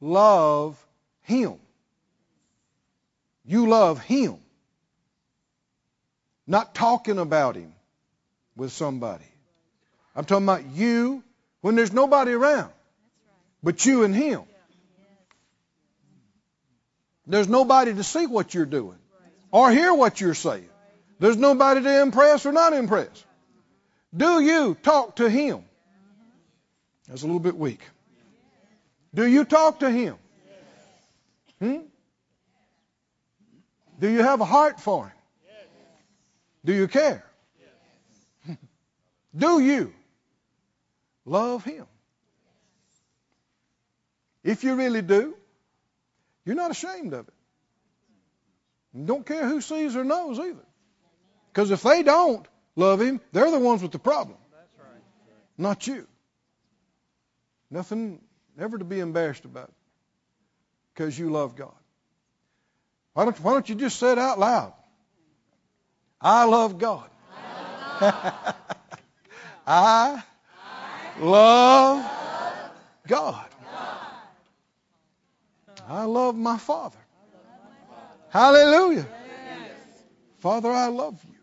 [0.00, 0.82] love
[1.22, 1.54] Him?
[3.44, 4.36] You love Him.
[6.46, 7.72] Not talking about Him
[8.54, 9.24] with somebody.
[10.14, 11.22] I'm talking about you
[11.60, 12.70] when there's nobody around
[13.62, 14.42] but you and Him.
[17.26, 18.98] There's nobody to see what you're doing
[19.50, 20.68] or hear what you're saying.
[21.18, 23.24] There's nobody to impress or not impress.
[24.14, 25.64] Do you talk to Him?
[27.08, 27.80] That's a little bit weak.
[29.14, 30.16] Do you talk to Him?
[31.58, 31.78] Hmm?
[33.98, 35.12] Do you have a heart for Him?
[36.64, 37.24] Do you care?
[39.36, 39.94] Do you
[41.24, 41.86] love Him?
[44.44, 45.34] If you really do,
[46.44, 47.34] you're not ashamed of it.
[48.94, 50.64] And don't care who sees or knows either.
[51.56, 54.36] Because if they don't love Him, they're the ones with the problem.
[55.56, 56.06] Not you.
[57.70, 58.20] Nothing
[58.60, 59.72] ever to be embarrassed about
[60.92, 61.72] because you love God.
[63.14, 64.74] Why don't, why don't you just say it out loud?
[66.20, 67.08] I love God.
[69.66, 70.22] I
[71.18, 72.04] love
[73.08, 73.46] God.
[75.88, 76.98] I love my Father.
[78.28, 79.06] Hallelujah.
[80.40, 81.35] Father, I love you.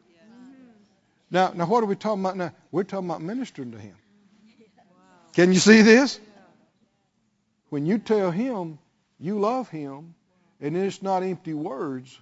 [1.33, 2.53] Now, now what are we talking about now?
[2.71, 3.95] We're talking about ministering to Him.
[5.33, 6.19] Can you see this?
[7.69, 8.77] When you tell Him
[9.19, 10.13] you love Him,
[10.61, 12.17] and it's not empty words,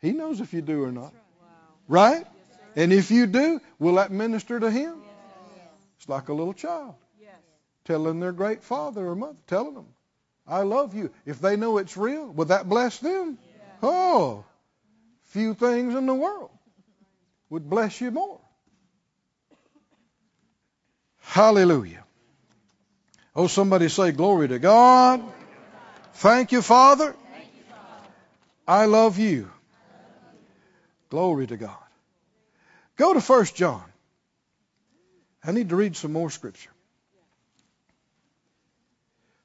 [0.00, 1.14] He knows if you do or not.
[1.86, 2.26] Right?
[2.74, 5.00] And if you do, will that minister to Him?
[5.98, 6.96] It's like a little child
[7.84, 9.86] telling their great father or mother, telling them,
[10.44, 11.12] I love you.
[11.24, 13.38] If they know it's real, will that bless them?
[13.80, 14.44] Oh,
[15.26, 16.50] few things in the world
[17.50, 18.40] would bless you more.
[21.20, 22.04] Hallelujah.
[23.34, 25.22] Oh, somebody say, Glory to God.
[26.14, 27.14] Thank you, Father.
[28.66, 29.50] I love you.
[31.10, 31.76] Glory to God.
[32.96, 33.84] Go to 1 John.
[35.44, 36.70] I need to read some more scripture.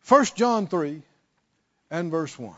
[0.08, 1.02] 1 John 3
[1.92, 2.56] and verse 1.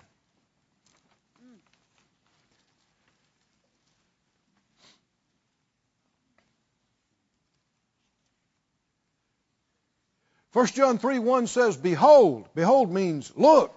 [10.53, 13.73] First John 3 1 says, Behold, behold means look.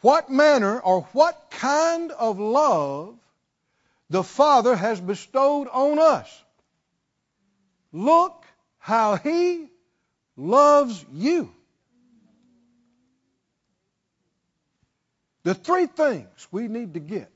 [0.00, 3.18] What manner or what kind of love
[4.10, 6.44] the Father has bestowed on us.
[7.92, 8.44] Look
[8.78, 9.68] how He
[10.36, 11.52] loves you.
[15.42, 17.32] The three things we need to get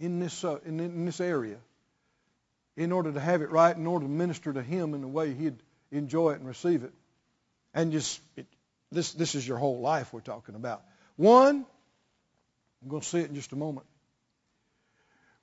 [0.00, 1.58] in this, uh, in, in this area
[2.76, 5.32] in order to have it right, in order to minister to Him in the way
[5.32, 5.62] He'd
[5.96, 6.92] enjoy it and receive it.
[7.74, 8.46] And just, it,
[8.90, 10.82] this, this is your whole life we're talking about.
[11.16, 11.66] One,
[12.82, 13.86] I'm going to see it in just a moment.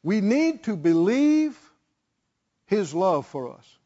[0.01, 1.57] We need to believe
[2.65, 3.77] His love for us.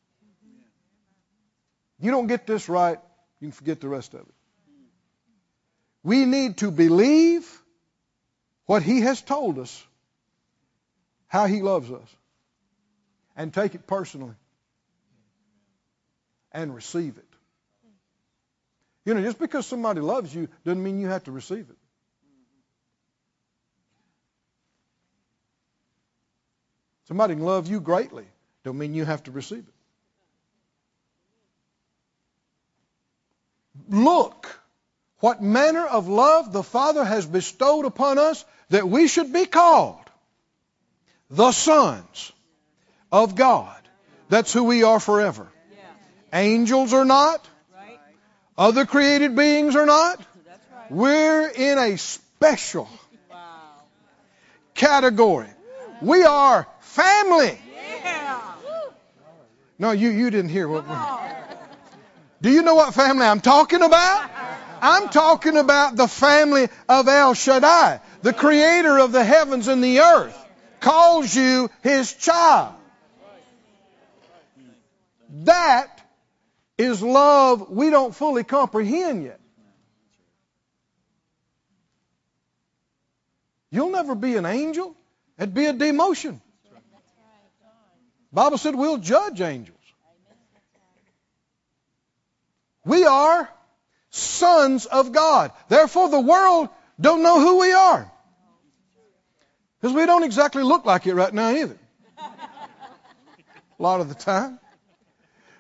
[2.00, 3.00] You don't get this right,
[3.40, 4.34] you can forget the rest of it.
[6.04, 7.46] We need to believe
[8.66, 9.84] what He has told us,
[11.28, 12.16] how He loves us,
[13.36, 14.36] and take it personally
[16.52, 17.26] and receive it.
[19.06, 21.78] You know, just because somebody loves you doesn't mean you have to receive it.
[27.08, 28.26] Somebody can love you greatly,
[28.66, 29.74] don't mean you have to receive it.
[33.90, 34.60] Look
[35.20, 40.04] what manner of love the Father has bestowed upon us that we should be called
[41.30, 42.32] the sons
[43.12, 43.82] of God.
[44.30, 45.48] That's who we are forever.
[46.34, 47.48] Angels are not.
[48.58, 50.20] Other created beings are not.
[50.90, 52.90] We're in a special
[54.74, 55.50] category.
[56.02, 57.60] We are family.
[59.80, 60.86] No, you, you didn't hear what.
[62.42, 64.30] Do you know what family I'm talking about?
[64.82, 70.00] I'm talking about the family of El Shaddai, the creator of the heavens and the
[70.00, 70.38] earth,
[70.80, 72.76] calls you his child.
[75.30, 75.97] That
[76.78, 79.40] is love we don't fully comprehend yet.
[83.70, 84.96] You'll never be an angel.
[85.38, 86.40] It'd be a demotion.
[88.32, 89.78] Bible said we'll judge angels.
[92.86, 93.50] We are
[94.12, 95.52] sons of God.
[95.68, 96.70] Therefore, the world
[97.00, 98.12] don't know who we are.
[99.80, 101.78] Because we don't exactly look like it right now either.
[102.18, 104.60] A lot of the time.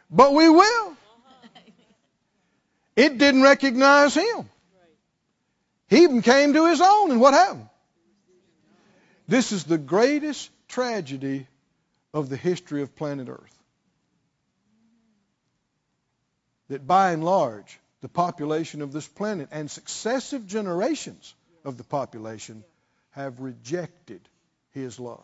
[0.10, 0.97] But we will.
[2.98, 4.50] It didn't recognize him.
[5.88, 7.70] He even came to his own, and what happened?
[9.28, 11.48] This is the greatest tragedy
[12.12, 13.64] of the history of planet Earth.
[16.70, 22.64] That by and large, the population of this planet and successive generations of the population
[23.12, 24.22] have rejected
[24.72, 25.24] his love.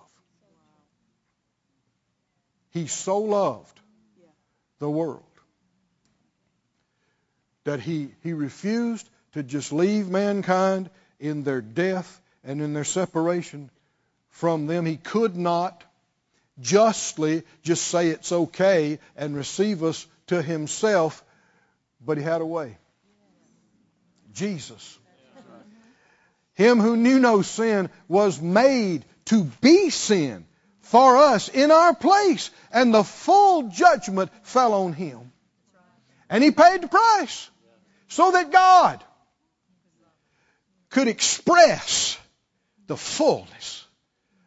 [2.70, 3.80] He so loved
[4.78, 5.33] the world
[7.64, 10.90] that he, he refused to just leave mankind
[11.20, 13.70] in their death and in their separation
[14.30, 14.86] from them.
[14.86, 15.84] He could not
[16.60, 21.24] justly just say it's okay and receive us to himself,
[22.06, 22.78] but he had a way.
[24.34, 25.00] Jesus.
[26.56, 30.46] Him who knew no sin was made to be sin
[30.82, 35.32] for us in our place, and the full judgment fell on him.
[36.30, 37.50] And he paid the price
[38.14, 39.04] so that God
[40.92, 42.16] could express
[42.86, 43.88] the fullness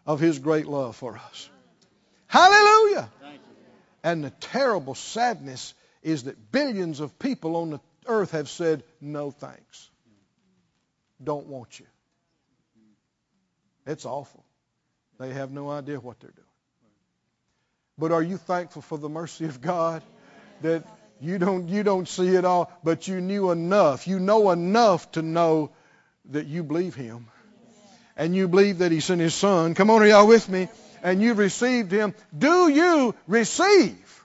[0.06, 1.50] of his great love for us.
[2.28, 3.10] Hallelujah.
[4.04, 9.32] And the terrible sadness is that billions of people on the earth have said, no
[9.32, 9.90] thanks.
[11.22, 11.86] Don't want you.
[13.84, 14.44] It's awful.
[15.18, 16.46] They have no idea what they're doing.
[17.98, 20.04] But are you thankful for the mercy of God
[20.62, 20.84] that
[21.20, 24.06] you don't you don't see it all, but you knew enough.
[24.06, 25.70] You know enough to know
[26.30, 27.28] that you believe him.
[28.16, 29.74] And you believe that he sent his son.
[29.74, 30.68] Come on, are y'all with me?
[31.02, 32.14] And you've received him.
[32.36, 34.24] Do you receive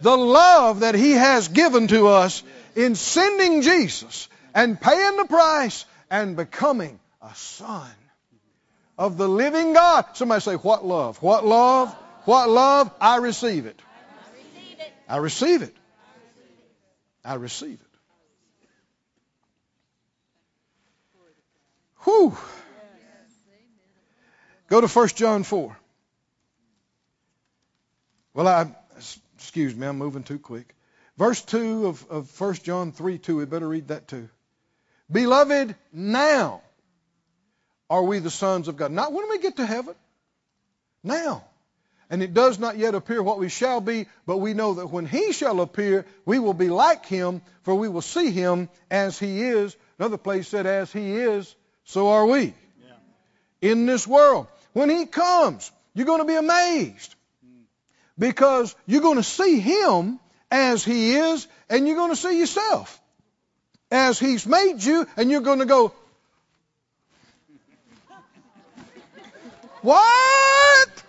[0.00, 2.42] the love that he has given to us
[2.74, 7.90] in sending Jesus and paying the price and becoming a son
[8.98, 10.04] of the living God.
[10.14, 11.22] Somebody say, What love?
[11.22, 11.92] What love?
[12.24, 12.90] What love?
[13.00, 13.80] I receive it.
[15.12, 15.76] I receive it.
[17.22, 17.86] I receive it.
[22.04, 22.34] Whew.
[24.68, 25.76] Go to 1 John 4.
[28.32, 28.74] Well, I,
[29.34, 30.74] excuse me, I'm moving too quick.
[31.18, 34.30] Verse 2 of, of 1 John 3 2, we better read that too.
[35.10, 36.62] Beloved, now
[37.90, 38.90] are we the sons of God.
[38.92, 39.94] Not when we get to heaven.
[41.04, 41.44] Now.
[42.12, 45.06] And it does not yet appear what we shall be, but we know that when
[45.06, 49.40] he shall appear, we will be like him, for we will see him as he
[49.40, 49.74] is.
[49.98, 52.52] Another place said, as he is, so are we.
[52.84, 52.92] Yeah.
[53.62, 54.46] In this world.
[54.74, 57.14] When he comes, you're going to be amazed.
[58.18, 63.00] Because you're going to see him as he is, and you're going to see yourself
[63.90, 65.94] as he's made you, and you're going to go,
[69.80, 71.01] What?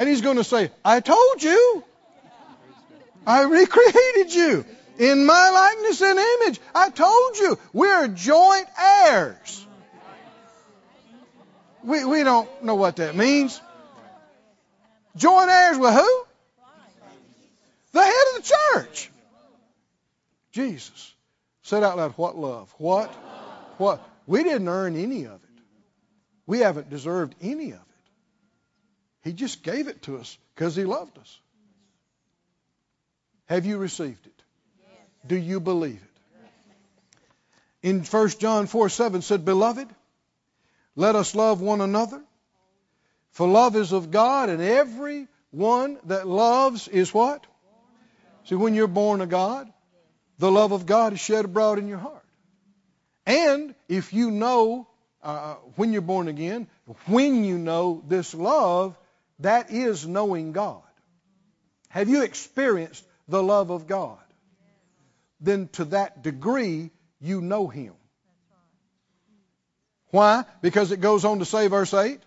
[0.00, 1.84] And he's going to say, I told you.
[3.26, 4.64] I recreated you
[4.98, 6.58] in my likeness and image.
[6.74, 7.58] I told you.
[7.74, 9.66] We're joint heirs.
[11.84, 13.60] We, we don't know what that means.
[15.16, 16.24] Joint heirs with who?
[17.92, 19.10] The head of the church.
[20.52, 21.14] Jesus.
[21.60, 22.74] Said out loud, what love?
[22.78, 23.10] What?
[23.76, 24.02] What?
[24.26, 25.62] We didn't earn any of it.
[26.46, 27.89] We haven't deserved any of it.
[29.22, 31.38] He just gave it to us because He loved us.
[33.46, 34.42] Have you received it?
[35.26, 37.88] Do you believe it?
[37.88, 39.88] In 1 John 4 7 said, Beloved,
[40.96, 42.22] let us love one another.
[43.32, 47.46] For love is of God, and every one that loves is what?
[48.44, 49.72] See, when you're born of God,
[50.38, 52.24] the love of God is shed abroad in your heart.
[53.26, 54.88] And if you know
[55.22, 56.66] uh, when you're born again,
[57.06, 58.98] when you know this love,
[59.40, 60.82] that is knowing God.
[61.88, 64.18] Have you experienced the love of God?
[65.40, 67.94] Then to that degree, you know Him.
[70.08, 70.44] Why?
[70.60, 72.20] Because it goes on to say, verse 8,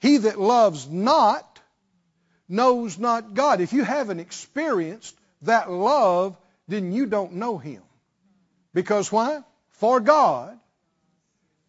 [0.00, 1.60] He that loves not
[2.48, 3.60] knows not God.
[3.60, 7.82] If you haven't experienced that love, then you don't know Him.
[8.72, 9.42] Because why?
[9.68, 10.58] For God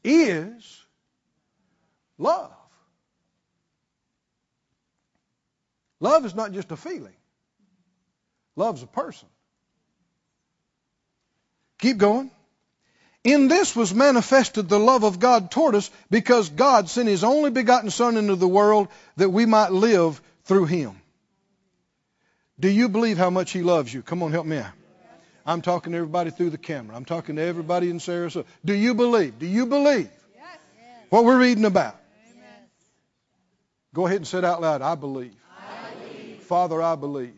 [0.04, 0.86] is
[2.18, 2.54] love.
[6.00, 7.16] Love is not just a feeling.
[8.56, 9.28] Love's a person.
[11.80, 12.32] Keep going.
[13.24, 17.52] In this was manifested the love of God toward us because God sent his only
[17.52, 18.88] begotten Son into the world
[19.18, 21.02] that we might live through him.
[22.60, 24.02] Do you believe how much he loves you?
[24.02, 24.72] Come on, help me out.
[25.46, 26.96] I'm talking to everybody through the camera.
[26.96, 28.46] I'm talking to everybody in Sarasota.
[28.64, 29.40] Do you believe?
[29.40, 30.10] Do you believe
[31.10, 31.96] what we're reading about?
[33.94, 34.82] Go ahead and say it out loud.
[34.82, 35.36] I believe.
[36.50, 37.36] Father, I believe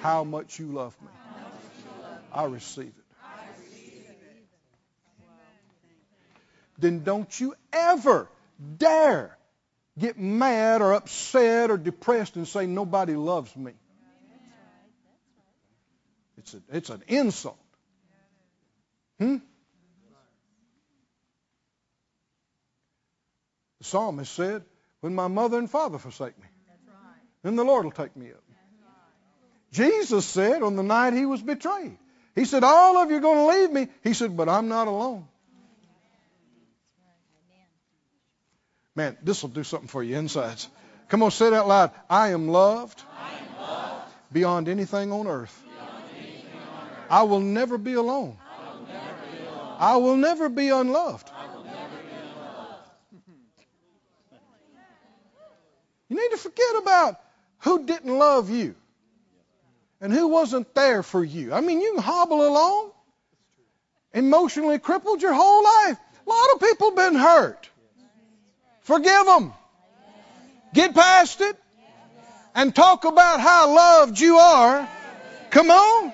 [0.00, 1.08] how much you love me.
[2.32, 3.04] I receive it.
[6.78, 8.30] Then don't you ever
[8.78, 9.36] dare
[9.98, 13.72] get mad or upset or depressed and say nobody loves me.
[16.38, 17.58] It's, a, it's an insult.
[19.18, 19.36] Hmm?
[23.80, 24.64] The psalmist said,
[25.00, 26.46] When my mother and father forsake me,
[27.42, 28.42] then the Lord will take me up.
[29.72, 31.96] Jesus said on the night he was betrayed,
[32.34, 33.88] He said, All of you are going to leave me.
[34.04, 35.26] He said, But I'm not alone.
[38.94, 40.68] Man, this will do something for your insides.
[41.08, 41.90] Come on, say it out loud.
[42.10, 45.62] I am loved, I am loved beyond anything on earth.
[45.64, 47.06] beyond anything on earth.
[47.10, 48.36] I will never be alone.
[49.78, 51.30] I will never be unloved.
[56.08, 57.18] You need to forget about
[57.62, 58.74] who didn't love you
[60.00, 61.52] and who wasn't there for you.
[61.52, 62.90] I mean, you can hobble along,
[64.12, 65.98] emotionally crippled your whole life.
[66.26, 67.68] A lot of people been hurt.
[68.82, 69.52] Forgive them.
[70.74, 71.56] Get past it
[72.54, 74.88] and talk about how loved you are.
[75.50, 76.12] Come on.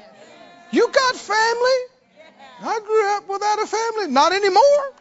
[0.70, 1.78] You got family.
[2.60, 4.12] I grew up without a family.
[4.12, 4.92] Not anymore.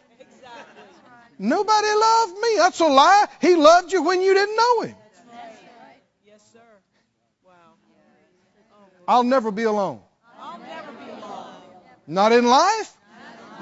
[1.38, 2.48] Nobody loved me.
[2.56, 3.26] That's a lie.
[3.40, 4.94] He loved you when you didn't know him.
[6.24, 6.60] Yes, sir.
[7.44, 7.52] Wow.
[9.08, 10.00] I'll never be alone.
[11.00, 11.54] Be alone.
[12.06, 12.94] Not in life,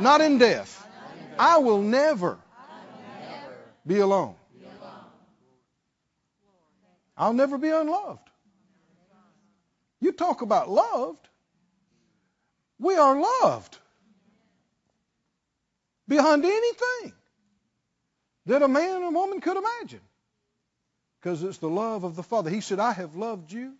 [0.01, 0.84] not in death.
[1.38, 2.36] I will never
[3.86, 4.34] be alone.
[7.16, 8.28] I'll never be unloved.
[10.01, 11.28] You talk about loved.
[12.78, 13.78] We are loved
[16.09, 17.12] beyond anything
[18.47, 20.01] that a man or woman could imagine.
[21.20, 22.51] Because it's the love of the Father.
[22.51, 23.74] He said, I have loved you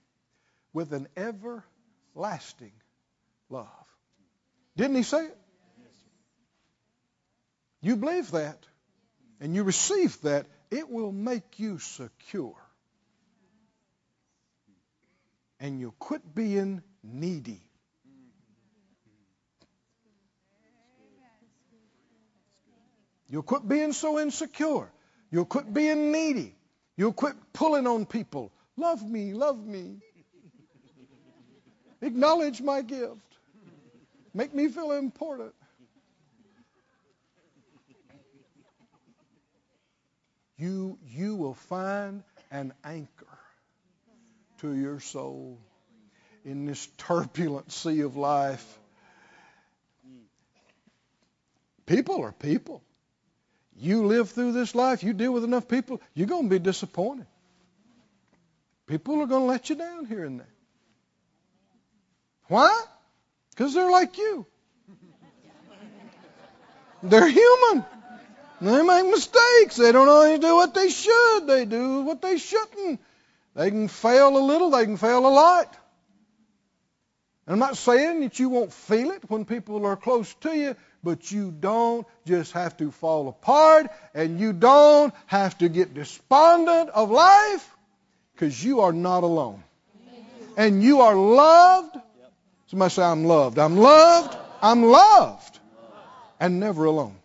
[0.77, 2.73] with an everlasting
[3.49, 3.67] love.
[4.77, 5.39] Didn't he say it?
[7.81, 8.59] You believe that
[9.41, 12.57] and you receive that, it will make you secure.
[15.61, 17.63] And you'll quit being needy.
[23.31, 24.93] You'll quit being so insecure.
[25.31, 26.55] You'll quit being needy.
[26.99, 28.53] You'll quit pulling on people.
[28.77, 30.03] Love me, love me.
[32.03, 33.17] Acknowledge my gift.
[34.35, 35.55] Make me feel important.
[40.59, 43.27] You, you will find an anchor
[44.61, 45.59] to your soul
[46.45, 48.79] in this turbulent sea of life.
[51.85, 52.83] People are people.
[53.79, 57.27] You live through this life, you deal with enough people, you're going to be disappointed.
[58.87, 60.56] People are going to let you down here and there.
[62.49, 62.85] Why?
[63.51, 64.47] Because they're like you.
[67.03, 67.85] They're human.
[68.61, 69.77] They make mistakes.
[69.77, 71.47] They don't always do what they should.
[71.47, 73.01] They do what they shouldn't.
[73.55, 74.71] They can fail a little.
[74.71, 75.77] They can fail a lot.
[77.47, 80.75] And I'm not saying that you won't feel it when people are close to you,
[81.05, 86.91] but you don't just have to fall apart and you don't have to get despondent
[86.91, 87.71] of life
[88.35, 89.63] because you are not alone.
[90.57, 91.97] And you are loved.
[92.69, 93.59] Somebody say, I'm loved.
[93.59, 94.37] I'm loved.
[94.63, 95.59] I'm loved.
[96.41, 97.17] And never alone.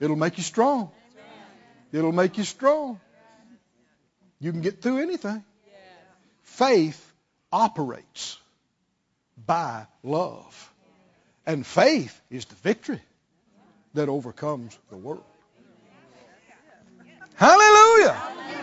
[0.00, 0.90] It'll make you strong.
[1.92, 3.00] It'll make you strong.
[4.40, 5.42] You can get through anything.
[6.42, 7.12] Faith
[7.52, 8.36] operates
[9.46, 10.72] by love.
[11.46, 13.00] And faith is the victory
[13.94, 15.24] that overcomes the world.
[17.34, 18.20] Hallelujah.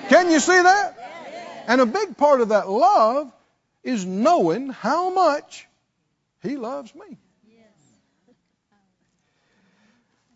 [0.09, 1.24] Can you see that?
[1.67, 3.31] And a big part of that love
[3.83, 5.67] is knowing how much
[6.41, 7.17] He loves me.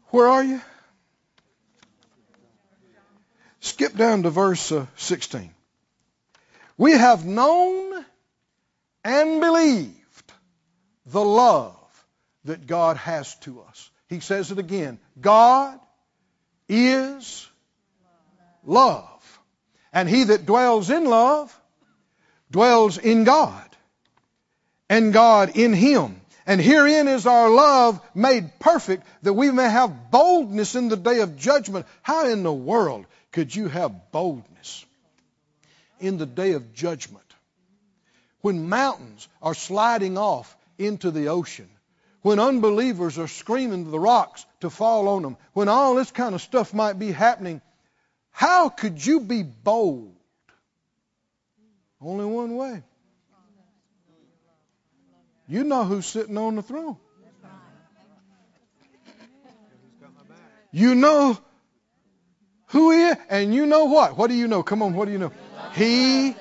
[0.07, 0.61] Where are you?
[3.59, 5.53] Skip down to verse uh, 16.
[6.77, 8.05] We have known
[9.03, 10.33] and believed
[11.05, 11.75] the love
[12.45, 13.89] that God has to us.
[14.07, 15.79] He says it again God
[16.67, 17.47] is
[18.65, 19.18] love.
[19.91, 21.55] And he that dwells in love
[22.51, 23.67] dwells in God,
[24.89, 26.21] and God in him.
[26.45, 31.19] And herein is our love made perfect, that we may have boldness in the day
[31.19, 31.85] of judgment.
[32.01, 34.83] How in the world could you have boldness
[35.99, 37.25] in the day of judgment?
[38.41, 41.69] When mountains are sliding off into the ocean,
[42.21, 46.33] when unbelievers are screaming to the rocks to fall on them, when all this kind
[46.33, 47.61] of stuff might be happening,
[48.39, 50.15] how could you be bold?
[51.99, 52.81] Only one way.
[55.45, 56.95] You know who's sitting on the throne.
[60.71, 61.37] You know
[62.67, 64.17] who he is, and you know what?
[64.17, 64.63] What do you know?
[64.63, 65.33] Come on, what do you know?
[65.73, 66.33] He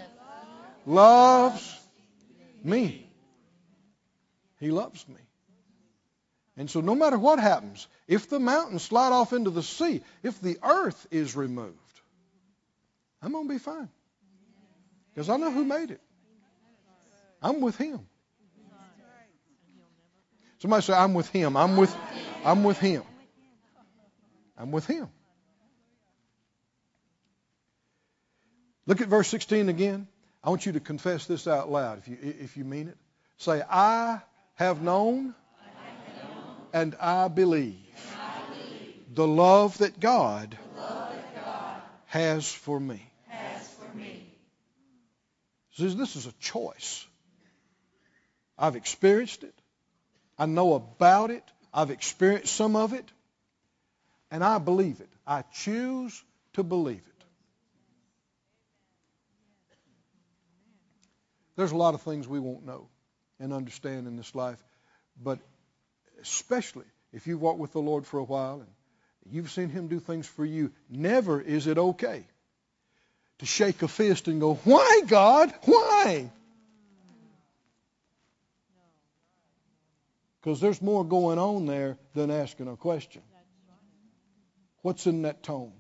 [0.87, 1.81] loves
[2.63, 3.11] me.
[4.61, 5.17] He loves me.
[6.57, 10.41] And so, no matter what happens, if the mountains slide off into the sea, if
[10.41, 11.88] the earth is removed,
[13.23, 13.89] I'm going to be fine.
[15.15, 16.01] Because I know who made it.
[17.43, 18.01] I'm with him.
[20.61, 21.57] Somebody say, I'm with him.
[21.57, 21.95] I'm with
[22.45, 23.03] I'm with him.
[24.57, 25.09] I'm with him.
[28.87, 30.09] Look at verse 16 again.
[30.43, 32.97] I want you to confess this out loud if you if you mean it.
[33.37, 34.21] Say, I
[34.55, 35.35] have known
[36.73, 37.77] and I believe
[39.15, 40.57] the love that God
[42.07, 43.08] has for me.
[45.79, 47.07] See, this is a choice.
[48.59, 49.55] I've experienced it.
[50.37, 51.45] I know about it.
[51.73, 53.05] I've experienced some of it.
[54.33, 55.09] And I believe it.
[55.25, 56.21] I choose
[56.55, 57.25] to believe it.
[61.55, 62.89] There's a lot of things we won't know
[63.39, 64.63] and understand in this life,
[65.23, 65.39] but
[66.21, 68.69] especially if you've walked with the Lord for a while and
[69.31, 72.25] you've seen Him do things for you, never is it okay
[73.39, 75.53] to shake a fist and go, Why, God?
[75.63, 76.31] Why?
[80.41, 83.23] Because there's more going on there than asking a question.
[84.83, 85.73] What's in that tone?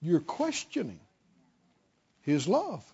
[0.00, 1.00] You're questioning
[2.22, 2.84] His love.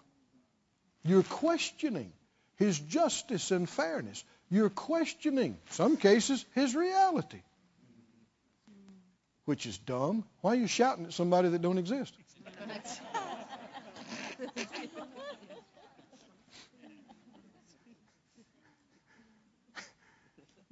[1.05, 2.13] You're questioning
[2.57, 4.25] His justice and fairness.
[4.49, 7.41] You're questioning, some cases, His reality.
[9.51, 10.23] Which is dumb.
[10.43, 12.15] Why are you shouting at somebody that don't exist?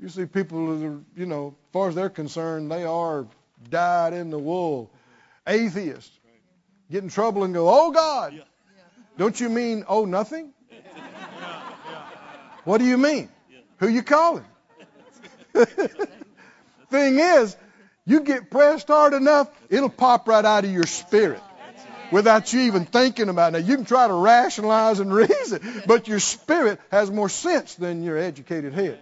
[0.01, 3.27] You see people, that are, you know, as far as they're concerned, they are
[3.69, 4.93] dyed in the wool,
[5.45, 6.17] atheists.
[6.89, 8.41] Get in trouble and go, oh God.
[9.17, 10.53] Don't you mean, oh nothing?
[12.63, 13.29] What do you mean?
[13.79, 14.45] Who you calling?
[16.91, 17.57] Thing is,
[18.09, 21.43] you get pressed hard enough, it'll pop right out of your spirit
[22.11, 23.61] without you even thinking about it.
[23.61, 28.03] Now, you can try to rationalize and reason, but your spirit has more sense than
[28.03, 28.99] your educated head.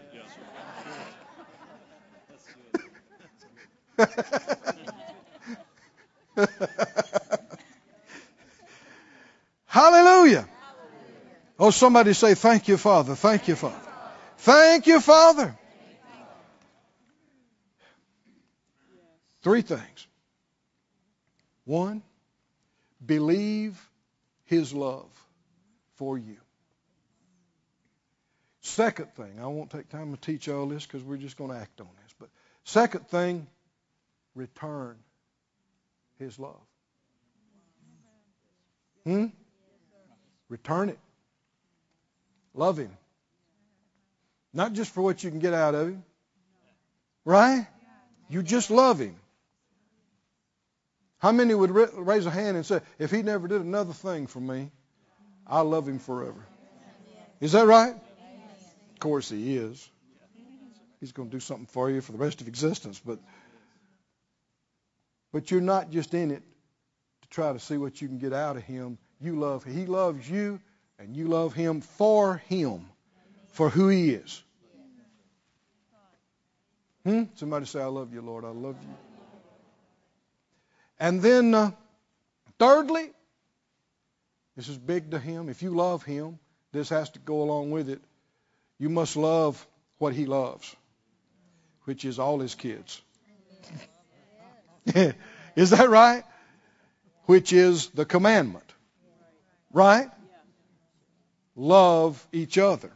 [9.67, 10.49] Hallelujah.
[11.59, 13.15] Oh, somebody say, Thank you, Father.
[13.15, 13.77] Thank you, Father.
[14.39, 15.57] Thank you, Father.
[19.47, 20.09] Three things.
[21.67, 22.03] One,
[23.07, 23.81] believe
[24.47, 25.09] His love
[25.95, 26.39] for you.
[28.63, 31.57] Second thing, I won't take time to teach all this because we're just going to
[31.57, 32.13] act on this.
[32.19, 32.29] But
[32.65, 33.47] second thing,
[34.35, 34.97] return
[36.19, 36.67] His love.
[39.05, 39.27] Hmm?
[40.49, 40.99] Return it.
[42.53, 42.91] Love Him.
[44.53, 46.03] Not just for what you can get out of Him.
[47.25, 47.65] Right?
[48.29, 49.15] You just love Him.
[51.19, 54.41] How many would raise a hand and say, if He never did another thing for
[54.41, 54.71] me,
[55.47, 56.47] I love Him forever?
[57.41, 57.95] Is that right?
[57.95, 59.89] Of course He is.
[61.01, 63.19] He's going to do something for you for the rest of existence, but
[65.33, 66.43] but you're not just in it
[67.23, 68.97] to try to see what you can get out of him.
[69.21, 70.61] You love He loves you
[70.99, 72.87] and you love him for him,
[73.49, 74.43] for who he is.
[77.05, 77.25] Hmm?
[77.35, 78.45] Somebody say, I love you, Lord.
[78.45, 79.06] I love you.
[80.99, 81.73] And then, uh,
[82.59, 83.11] thirdly,
[84.57, 85.49] this is big to him.
[85.49, 86.39] If you love him,
[86.73, 88.01] this has to go along with it.
[88.79, 89.67] You must love
[89.99, 90.75] what he loves,
[91.85, 93.01] which is all his kids.
[95.57, 96.25] is that right?
[97.25, 98.73] Which is the commandment.
[99.73, 100.09] Right?
[101.55, 102.93] Love each other,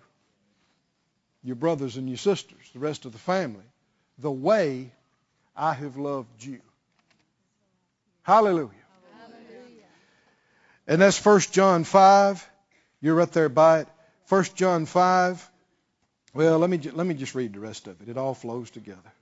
[1.42, 3.64] your brothers and your sisters, the rest of the family,
[4.18, 4.92] the way
[5.56, 6.60] I have loved you.
[8.30, 8.70] Hallelujah.
[10.86, 12.48] And that's 1 John 5.
[13.00, 13.88] You're right there by it.
[14.28, 15.50] 1 John 5.
[16.32, 18.08] Well, let me, let me just read the rest of it.
[18.08, 19.12] It all flows together.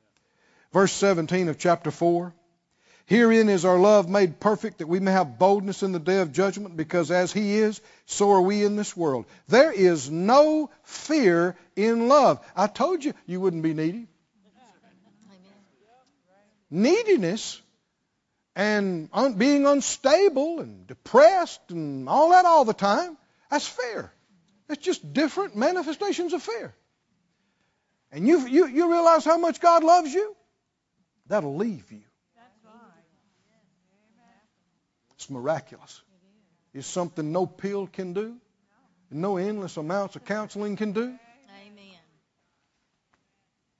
[0.74, 2.34] Verse 17 of chapter 4.
[3.06, 6.30] Herein is our love made perfect, that we may have boldness in the day of
[6.30, 9.24] judgment, because as He is, so are we in this world.
[9.48, 12.46] There is no fear in love.
[12.54, 14.06] I told you you wouldn't be needy.
[16.70, 17.62] Neediness
[18.58, 23.16] and being unstable and depressed and all that all the time,
[23.50, 24.12] that's fear.
[24.68, 26.74] It's just different manifestations of fear.
[28.10, 30.34] And you, you, you realize how much God loves you?
[31.28, 32.02] That'll leave you.
[35.14, 36.02] It's miraculous.
[36.74, 38.36] It's something no pill can do,
[39.10, 41.02] no endless amounts of counseling can do.
[41.02, 41.18] Amen.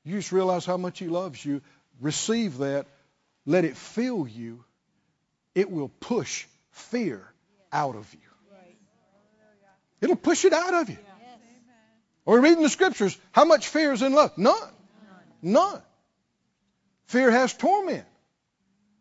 [0.05, 1.62] You just realize how much He loves you.
[2.01, 2.87] Receive that.
[3.45, 4.64] Let it fill you.
[5.59, 7.20] It will push fear
[7.72, 8.20] out of you.
[10.00, 10.98] It'll push it out of you.
[12.24, 14.38] Or reading the scriptures, how much fear is in love?
[14.38, 14.54] None.
[15.42, 15.82] None.
[17.06, 18.04] Fear has torment.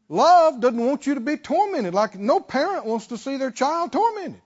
[0.09, 1.93] Love doesn't want you to be tormented.
[1.93, 4.41] Like no parent wants to see their child tormented.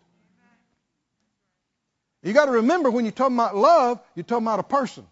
[2.24, 5.08] You got to remember when you're talking about love, you're talking about a person.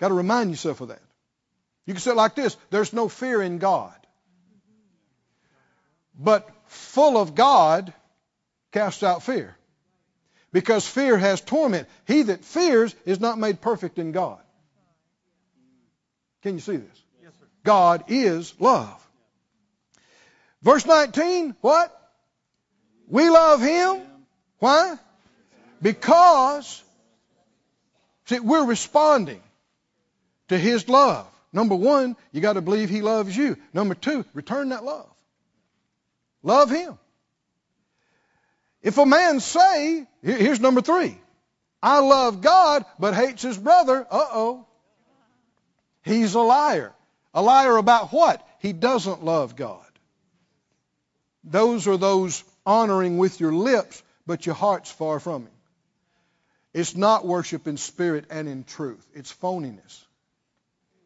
[0.00, 1.02] Got to remind yourself of that.
[1.86, 3.94] You can say it like this there's no fear in God.
[6.18, 7.92] But full of God
[8.72, 9.56] casts out fear.
[10.52, 11.88] Because fear has torment.
[12.06, 14.38] He that fears is not made perfect in God.
[16.42, 17.02] Can you see this?
[17.64, 18.98] God is love.
[20.62, 21.96] Verse 19, what?
[23.08, 24.02] We love Him.
[24.58, 24.96] Why?
[25.80, 26.82] Because,
[28.26, 29.42] see, we're responding
[30.48, 31.26] to His love.
[31.52, 33.56] Number one, you got to believe He loves you.
[33.72, 35.11] Number two, return that love.
[36.42, 36.98] Love Him.
[38.82, 41.16] If a man say, here's number three,
[41.82, 44.66] I love God but hates his brother, uh oh.
[46.04, 46.92] He's a liar.
[47.34, 48.46] A liar about what?
[48.58, 49.86] He doesn't love God.
[51.44, 55.52] Those are those honoring with your lips, but your heart's far from Him.
[56.74, 59.04] It's not worship in spirit and in truth.
[59.14, 60.04] It's phoniness.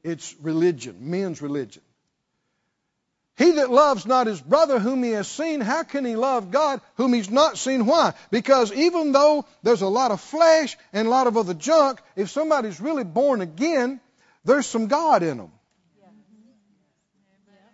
[0.03, 1.83] It's religion, men's religion.
[3.37, 6.81] He that loves not his brother whom he has seen, how can he love God
[6.95, 7.85] whom he's not seen?
[7.85, 8.15] Why?
[8.31, 12.31] Because even though there's a lot of flesh and a lot of other junk, if
[12.31, 14.01] somebody's really born again,
[14.45, 15.53] there's some God in them.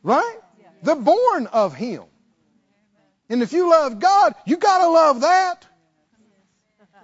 [0.03, 0.39] Right?
[0.83, 2.03] They're born of Him.
[3.29, 5.65] And if you love God, you got to love that.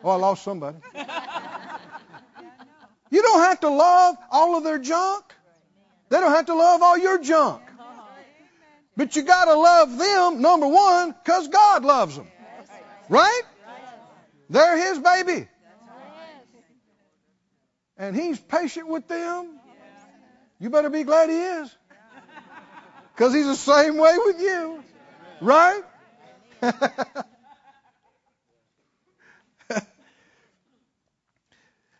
[0.03, 0.79] Oh, I lost somebody.
[3.11, 5.25] You don't have to love all of their junk.
[6.09, 7.63] They don't have to love all your junk.
[8.99, 12.27] But you got to love them, number one, because God loves them.
[13.09, 13.43] Right?
[14.51, 15.47] They're His baby.
[17.97, 19.61] And He's patient with them.
[20.59, 21.73] You better be glad He is.
[23.15, 24.83] Because He's the same way with you.
[25.41, 25.85] Right?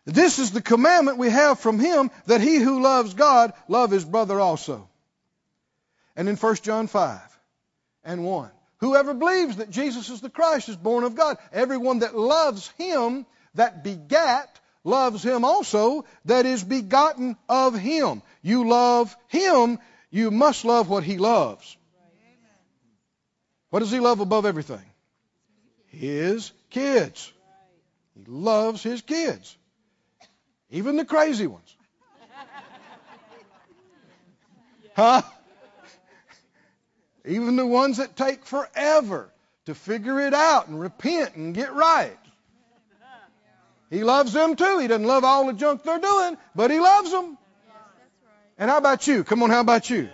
[0.05, 4.03] this is the commandment we have from Him that he who loves God love his
[4.03, 4.88] brother also.
[6.19, 7.21] And in 1 John 5
[8.03, 8.51] and 1.
[8.79, 11.37] Whoever believes that Jesus is the Christ is born of God.
[11.53, 18.21] Everyone that loves him that begat loves him also that is begotten of him.
[18.41, 19.79] You love him,
[20.11, 21.77] you must love what he loves.
[23.69, 24.83] What does he love above everything?
[25.85, 27.31] His kids.
[28.13, 29.55] He loves his kids.
[30.69, 31.77] Even the crazy ones.
[34.97, 35.21] Huh?
[37.29, 39.29] Even the ones that take forever
[39.67, 42.17] to figure it out and repent and get right.
[43.91, 44.79] He loves them too.
[44.79, 47.37] He doesn't love all the junk they're doing, but he loves them.
[48.57, 49.23] And how about you?
[49.23, 50.09] Come on, how about you?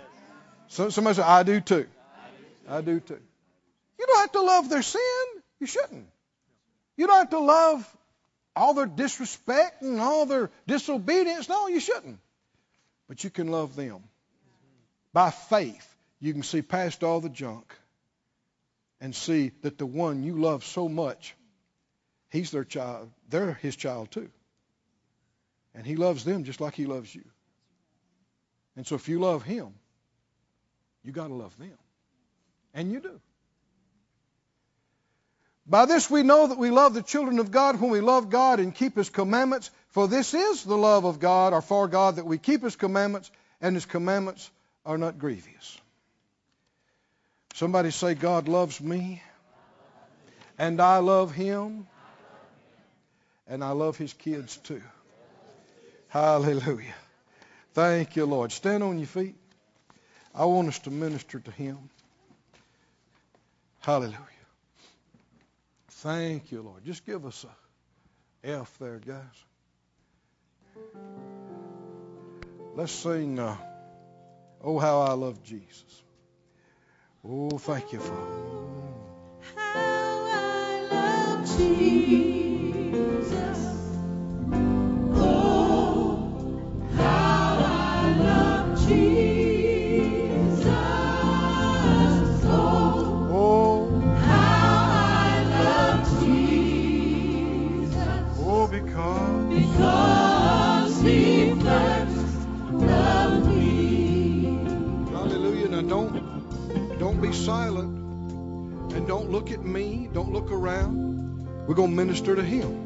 [0.68, 1.86] So, somebody say, I do too.
[2.68, 3.18] I do too.
[3.98, 5.26] You don't have to love their sin.
[5.58, 6.06] You shouldn't.
[6.96, 7.96] You don't have to love
[8.54, 11.48] all their disrespect and all their disobedience.
[11.48, 12.18] No, you shouldn't.
[13.08, 14.02] But you can love them.
[15.12, 17.74] By faith, you can see past all the junk
[19.00, 21.34] and see that the one you love so much,
[22.30, 23.10] he's their child.
[23.28, 24.30] They're his child too.
[25.74, 27.24] And he loves them just like he loves you.
[28.76, 29.74] And so if you love him,
[31.02, 31.78] you got to love them.
[32.74, 33.20] And you do.
[35.66, 38.60] By this we know that we love the children of God when we love God
[38.60, 39.70] and keep His commandments.
[39.88, 43.30] For this is the love of God or for God that we keep His commandments,
[43.60, 44.48] and His commandments
[44.84, 45.80] are not grievous.
[47.56, 49.22] Somebody say, God loves me,
[50.58, 51.86] and I love him,
[53.48, 54.82] and I love his kids too.
[56.08, 56.94] Hallelujah.
[57.72, 58.52] Thank you, Lord.
[58.52, 59.36] Stand on your feet.
[60.34, 61.78] I want us to minister to him.
[63.80, 64.18] Hallelujah.
[65.88, 66.84] Thank you, Lord.
[66.84, 67.46] Just give us
[68.44, 69.44] a F there, guys.
[72.74, 73.56] Let's sing, uh,
[74.62, 76.02] Oh, How I Love Jesus.
[77.28, 78.42] Oh, thank you, Father.
[79.56, 82.45] How I love Jesus.
[109.46, 110.08] Look at me.
[110.12, 111.46] Don't look around.
[111.68, 112.82] We're going to minister to him.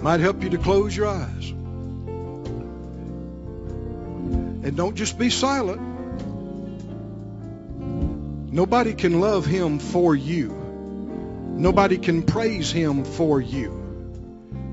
[0.00, 1.50] Might help you to close your eyes.
[4.62, 5.80] And don't just be silent.
[8.52, 10.50] Nobody can love him for you.
[10.50, 13.74] Nobody can praise him for you.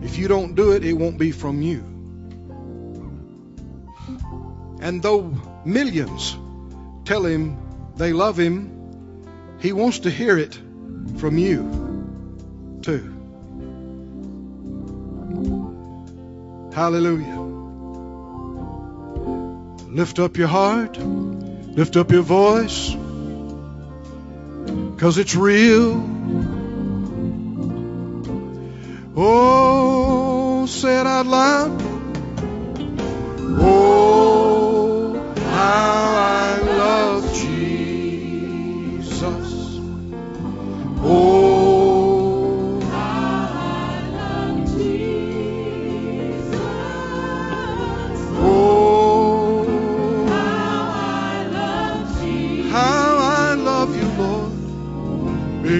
[0.03, 1.79] If you don't do it, it won't be from you.
[4.79, 5.33] And though
[5.65, 6.37] millions
[7.05, 7.57] tell him
[7.95, 8.71] they love him,
[9.59, 10.59] he wants to hear it
[11.17, 13.11] from you too.
[16.73, 17.39] Hallelujah.
[19.89, 22.93] Lift up your heart, lift up your voice,
[24.91, 26.03] because it's real.
[29.15, 31.81] Oh, say it out loud.
[33.61, 34.44] Oh,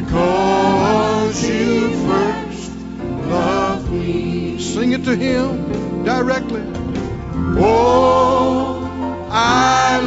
[0.01, 2.71] because you first
[3.29, 4.59] loved me.
[4.59, 6.63] Sing it to Him directly.
[7.57, 10.01] Oh, I